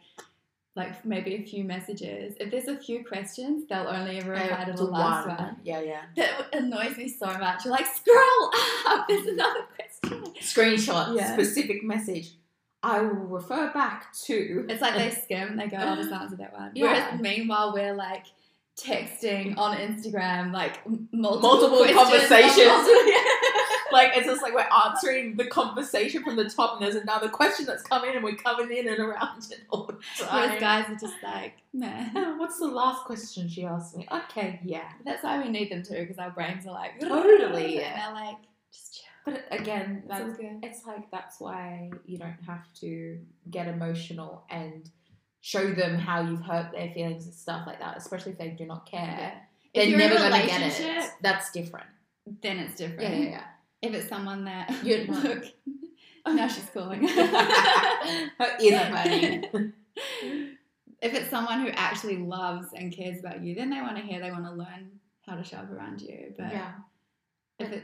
like 0.76 1.06
maybe 1.06 1.36
a 1.36 1.44
few 1.44 1.64
messages, 1.64 2.34
if 2.40 2.50
there's 2.50 2.68
a 2.68 2.76
few 2.78 3.06
questions, 3.06 3.66
they'll 3.70 3.88
only 3.88 4.18
ever 4.18 4.32
reply 4.32 4.64
to 4.66 4.74
the 4.74 4.84
last 4.84 5.28
one. 5.28 5.58
Yeah, 5.64 5.82
yeah. 5.82 6.02
That 6.16 6.56
annoys 6.56 6.98
me 6.98 7.08
so 7.08 7.28
much. 7.28 7.64
You're 7.64 7.74
like, 7.74 7.86
scroll 7.86 8.52
up. 8.88 9.08
There's 9.08 9.28
another 9.28 9.66
question. 9.76 10.34
Screenshot, 10.42 11.16
Yeah. 11.16 11.34
specific 11.34 11.84
message. 11.84 12.32
I 12.82 13.02
will 13.02 13.14
refer 13.14 13.72
back 13.72 14.14
to. 14.26 14.66
It's 14.68 14.82
like 14.82 14.96
they 14.96 15.10
skim 15.12 15.50
and 15.50 15.60
they 15.60 15.68
go, 15.68 15.78
oh, 15.80 15.96
this 15.96 16.12
answered 16.12 16.40
that 16.40 16.54
one. 16.54 16.72
Yeah. 16.74 16.84
Whereas 17.12 17.22
meanwhile, 17.22 17.72
we're 17.74 17.94
like 17.94 18.26
texting 18.76 19.56
on 19.58 19.78
Instagram, 19.78 20.52
like 20.52 20.80
multiple, 21.12 21.40
Multiple 21.70 21.94
conversations. 21.94 22.58
multiple- 22.68 23.12
like 23.94 24.12
it's 24.18 24.26
just 24.28 24.42
like 24.42 24.54
we're 24.54 24.68
answering 24.86 25.36
the 25.38 25.46
conversation 25.46 26.24
from 26.24 26.36
the 26.36 26.50
top, 26.50 26.74
and 26.74 26.82
there's 26.86 26.96
another 27.02 27.30
question 27.30 27.66
that's 27.66 27.84
coming, 27.84 28.16
and 28.16 28.24
we're 28.24 28.36
coming 28.36 28.76
in 28.76 28.88
and 28.88 29.00
around 29.00 29.44
it 29.52 29.62
all 29.70 29.86
the 29.86 29.98
Whereas 30.32 30.50
time. 30.52 30.60
guys 30.60 30.90
are 30.90 30.96
just 31.00 31.16
like, 31.24 31.54
man. 31.74 32.12
What's 32.38 32.60
the 32.60 32.68
last 32.68 33.04
question 33.06 33.48
she 33.48 33.64
asked 33.66 33.96
me? 33.96 34.08
Okay, 34.12 34.60
yeah. 34.64 34.90
That's 35.06 35.24
why 35.24 35.42
we 35.42 35.50
need 35.50 35.72
them 35.72 35.84
too, 35.84 35.96
because 36.00 36.18
our 36.18 36.32
brains 36.32 36.66
are 36.68 36.74
like, 36.74 37.00
Totally, 37.00 37.80
And 37.82 38.02
they're 38.02 38.14
like, 38.14 38.38
just 38.72 38.96
chill. 38.96 39.34
But 39.34 39.46
again, 39.52 40.04
It's 40.06 40.08
that's, 40.10 40.38
good. 40.38 40.60
it's 40.64 40.86
like 40.86 41.10
that's 41.12 41.40
why 41.40 41.90
you 42.06 42.18
don't 42.18 42.36
have 42.46 42.66
to 42.82 43.20
get 43.50 43.68
emotional 43.68 44.44
and 44.50 44.90
show 45.42 45.72
them 45.74 45.98
how 45.98 46.22
you've 46.22 46.42
hurt 46.42 46.72
their 46.74 46.90
feelings 46.94 47.26
and 47.26 47.34
stuff 47.34 47.66
like 47.68 47.80
that, 47.80 47.98
especially 47.98 48.34
if 48.34 48.38
they 48.38 48.50
do 48.50 48.66
not 48.66 48.86
care. 48.90 49.02
Yeah. 49.02 49.32
They're 49.74 49.84
If 49.84 49.90
you're 49.90 50.00
in 50.02 50.08
never 50.10 50.16
a 50.16 50.30
gonna 50.30 50.46
get 50.46 50.80
it. 50.80 51.10
That's 51.22 51.52
different. 51.52 51.88
Then 52.42 52.58
it's 52.60 52.76
different. 52.76 53.02
Yeah, 53.02 53.16
yeah, 53.16 53.30
yeah. 53.30 53.44
If 53.84 53.94
it's 53.94 54.08
someone 54.08 54.46
that 54.46 54.74
you'd 54.84 55.10
look, 55.10 55.44
now 56.26 56.48
she's 56.48 56.70
calling. 56.74 57.06
Her 57.08 58.58
ears 58.62 58.82
are 58.82 59.04
burning. 59.04 59.44
if 61.02 61.14
it's 61.14 61.30
someone 61.30 61.62
who 61.62 61.68
actually 61.70 62.18
loves 62.18 62.68
and 62.74 62.94
cares 62.94 63.20
about 63.20 63.44
you, 63.44 63.54
then 63.54 63.70
they 63.70 63.82
want 63.82 63.98
to 63.98 64.02
hear, 64.02 64.22
they 64.22 64.32
want 64.32 64.46
to 64.46 64.52
learn 64.52 64.90
how 65.28 65.36
to 65.36 65.44
show 65.44 65.58
up 65.58 65.70
around 65.70 66.02
you. 66.02 66.34
But 66.38 66.54
yeah. 66.54 66.72
if 67.60 67.72
it, 67.74 67.84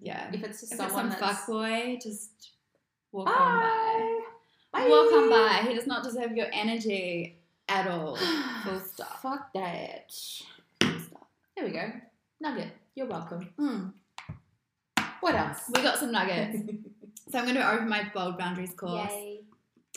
yeah, 0.00 0.30
If 0.32 0.42
it's 0.42 0.62
just 0.62 0.72
if 0.72 0.80
it's 0.80 0.88
someone 0.88 1.10
some 1.10 1.20
that's 1.20 1.40
fuckboy, 1.42 2.02
just 2.02 2.52
walk 3.12 3.28
on 3.28 3.34
by. 3.34 4.20
Bye. 4.72 4.80
Bye. 4.80 4.88
Walk 4.88 5.12
on 5.12 5.28
by. 5.28 5.68
He 5.68 5.74
does 5.74 5.86
not 5.86 6.04
deserve 6.04 6.32
your 6.32 6.48
energy 6.54 7.36
at 7.68 7.86
all. 7.86 8.16
Full 8.64 8.80
stop. 8.80 9.20
Fuck 9.20 9.52
that. 9.52 10.10
Full 10.80 11.00
stop. 11.00 11.28
There 11.54 11.66
we 11.66 11.70
go. 11.70 11.92
Nugget. 12.40 12.68
You're 12.94 13.08
welcome. 13.08 13.50
Mm. 13.58 13.92
What 15.24 15.36
else? 15.36 15.62
We 15.74 15.80
got 15.80 15.96
some 15.98 16.12
nuggets. 16.12 16.58
so 17.32 17.38
I'm 17.38 17.44
going 17.44 17.54
to 17.56 17.72
open 17.72 17.88
my 17.88 18.10
bold 18.12 18.36
boundaries 18.36 18.74
course. 18.74 19.10
Yay. 19.10 19.40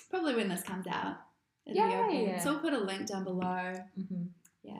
Probably 0.09 0.35
when 0.35 0.47
this 0.47 0.63
comes 0.63 0.87
out. 0.87 1.17
It'll 1.65 1.85
be 1.85 1.91
Yay. 2.15 2.27
open. 2.29 2.39
So 2.39 2.51
we'll 2.51 2.61
put 2.61 2.71
a 2.71 2.77
link 2.79 3.07
down 3.07 3.25
below. 3.25 3.43
Mm-hmm. 3.43 4.23
Yeah. 4.63 4.79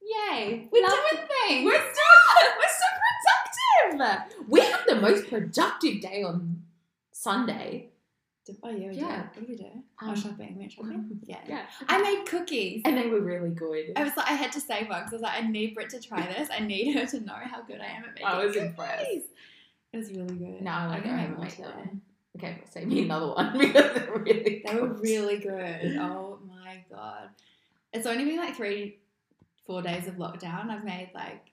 Yay. 0.00 0.68
We're 0.70 0.82
Love 0.82 0.92
doing 1.10 1.26
things. 1.26 1.64
We're 1.64 1.80
still 1.80 2.14
we're 2.60 2.68
so 2.78 3.98
productive. 3.98 4.48
We 4.48 4.60
had 4.60 4.80
the 4.86 4.94
most 5.00 5.28
productive 5.28 6.00
day 6.00 6.22
on 6.22 6.62
Sunday. 7.10 7.88
Oh 8.62 8.70
yeah, 8.70 8.88
we 8.90 8.94
Yeah. 8.94 9.16
did. 9.16 9.24
What 9.24 9.34
did 9.34 9.48
we 9.48 9.56
do? 9.56 9.64
Um, 10.00 10.10
oh, 10.10 10.14
shopping. 10.14 10.54
We 10.54 10.60
went 10.60 10.72
shopping. 10.72 11.20
Yeah. 11.26 11.40
Yeah. 11.48 11.62
I 11.88 12.00
made 12.00 12.24
cookies. 12.24 12.82
And 12.84 12.96
they 12.96 13.08
were 13.08 13.20
really 13.20 13.50
good. 13.50 13.92
I 13.96 14.04
was 14.04 14.16
like, 14.16 14.30
I 14.30 14.34
had 14.34 14.52
to 14.52 14.60
save 14.60 14.88
one 14.88 15.00
because 15.00 15.12
I 15.12 15.16
was 15.16 15.22
like, 15.22 15.42
I 15.42 15.46
need 15.48 15.74
Brit 15.74 15.90
to 15.90 16.00
try 16.00 16.24
this. 16.24 16.48
I 16.56 16.60
need 16.60 16.92
her 16.94 17.04
to 17.04 17.20
know 17.20 17.34
how 17.34 17.62
good 17.62 17.80
I 17.80 17.86
am 17.96 18.04
at 18.04 18.14
making 18.14 18.26
I 18.26 18.38
was 18.44 18.54
cookies. 18.54 18.68
impressed. 18.70 19.04
It 19.92 19.96
was 19.96 20.10
really 20.10 20.36
good. 20.36 20.62
No, 20.62 20.70
I 20.70 21.00
gonna 21.00 21.16
make 21.16 21.26
don't 21.26 21.34
more 21.36 21.44
make 21.44 21.56
today. 21.56 21.68
them. 21.68 22.02
Okay, 22.36 22.62
save 22.70 22.86
me 22.86 23.02
another 23.04 23.28
one 23.28 23.58
because 23.58 23.94
they're 23.94 24.12
really 24.18 24.62
They 24.64 24.74
were 24.74 24.88
really 24.88 25.38
good. 25.38 25.96
Oh 25.98 26.38
my 26.46 26.84
god. 26.90 27.30
It's 27.92 28.06
only 28.06 28.24
been 28.24 28.36
like 28.36 28.54
three, 28.54 28.98
four 29.66 29.82
days 29.82 30.06
of 30.06 30.14
lockdown. 30.14 30.68
I've 30.70 30.84
made 30.84 31.10
like 31.14 31.50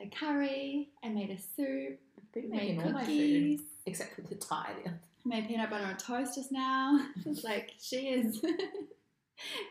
a 0.00 0.06
curry. 0.06 0.90
I 1.02 1.08
made 1.08 1.30
a 1.30 1.38
soup. 1.38 1.98
I've 2.18 2.32
Been 2.32 2.50
Made 2.50 2.76
making 2.76 2.82
all 2.82 2.90
my 2.92 3.04
food 3.04 3.60
except 3.86 4.14
for 4.14 4.22
the 4.22 4.34
Thai. 4.34 4.74
I 4.86 4.90
made 5.24 5.48
peanut 5.48 5.70
butter 5.70 5.84
on 5.84 5.96
toast 5.96 6.34
just 6.36 6.52
now. 6.52 7.00
It's 7.26 7.42
like 7.42 7.72
she 7.80 8.08
is 8.08 8.40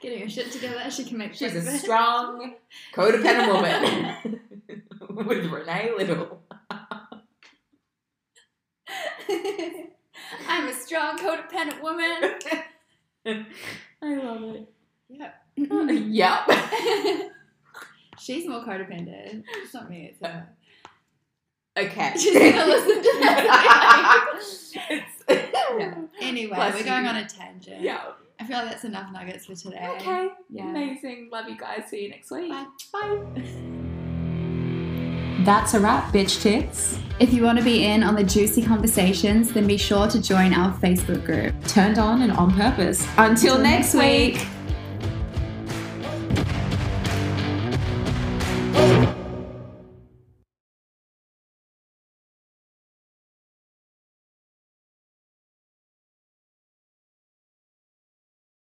getting 0.02 0.22
her 0.22 0.30
shit 0.30 0.52
together. 0.52 0.90
She 0.90 1.04
can 1.06 1.18
make 1.18 1.34
She's 1.34 1.56
a 1.56 1.78
strong, 1.78 2.56
codependent 2.94 3.54
woman 3.54 4.40
with 5.26 5.46
Renee 5.46 5.92
Little. 5.98 6.42
I'm 10.48 10.68
a 10.68 10.74
strong, 10.74 11.18
codependent 11.18 11.82
woman. 11.82 12.40
I 14.02 14.16
love 14.16 14.44
it. 14.44 14.70
Yep. 15.10 15.36
yep. 16.10 16.50
She's 18.20 18.48
more 18.48 18.64
codependent. 18.64 19.44
It's 19.58 19.74
not 19.74 19.90
me, 19.90 20.12
it's 20.12 20.26
her. 20.26 20.48
Okay. 21.78 22.14
She's 22.18 22.34
gonna 22.34 22.66
listen 22.66 22.96
to 23.04 23.20
that. 23.22 24.34
It's- 24.90 25.14
yeah. 25.30 25.94
Anyway, 26.22 26.56
Bless 26.56 26.74
we're 26.74 26.84
going 26.86 27.04
you. 27.04 27.10
on 27.10 27.18
a 27.18 27.28
tangent. 27.28 27.82
yeah. 27.82 28.02
I 28.40 28.46
feel 28.46 28.58
like 28.58 28.70
that's 28.70 28.84
enough 28.86 29.12
nuggets 29.12 29.46
for 29.48 29.56
today. 29.56 29.88
Okay. 29.98 30.30
Yeah. 30.50 30.70
Amazing. 30.70 31.30
Love 31.32 31.50
you 31.50 31.58
guys. 31.58 31.84
See 31.90 32.04
you 32.04 32.10
next 32.10 32.30
week. 32.32 32.50
Bye. 32.52 32.66
Bye. 32.94 33.74
That's 35.48 35.74
a 35.76 35.80
wrap, 35.80 36.12
bitch 36.12 36.42
tits. 36.42 37.00
If 37.22 37.32
you 37.32 37.42
want 37.42 37.58
to 37.58 37.64
be 37.64 37.86
in 37.86 38.04
on 38.04 38.16
the 38.16 38.24
juicy 38.26 38.62
conversations, 38.62 39.54
then 39.54 39.66
be 39.66 39.78
sure 39.78 40.06
to 40.06 40.22
join 40.22 40.54
our 40.54 40.78
Facebook 40.80 41.24
group. 41.24 41.54
Turned 41.70 41.98
on 41.98 42.22
and 42.22 42.34
on 42.34 42.54
purpose. 42.54 43.08
Until, 43.18 43.56
Until 43.56 43.58
next 43.60 43.94
week. 43.94 44.34
week. 44.34 44.48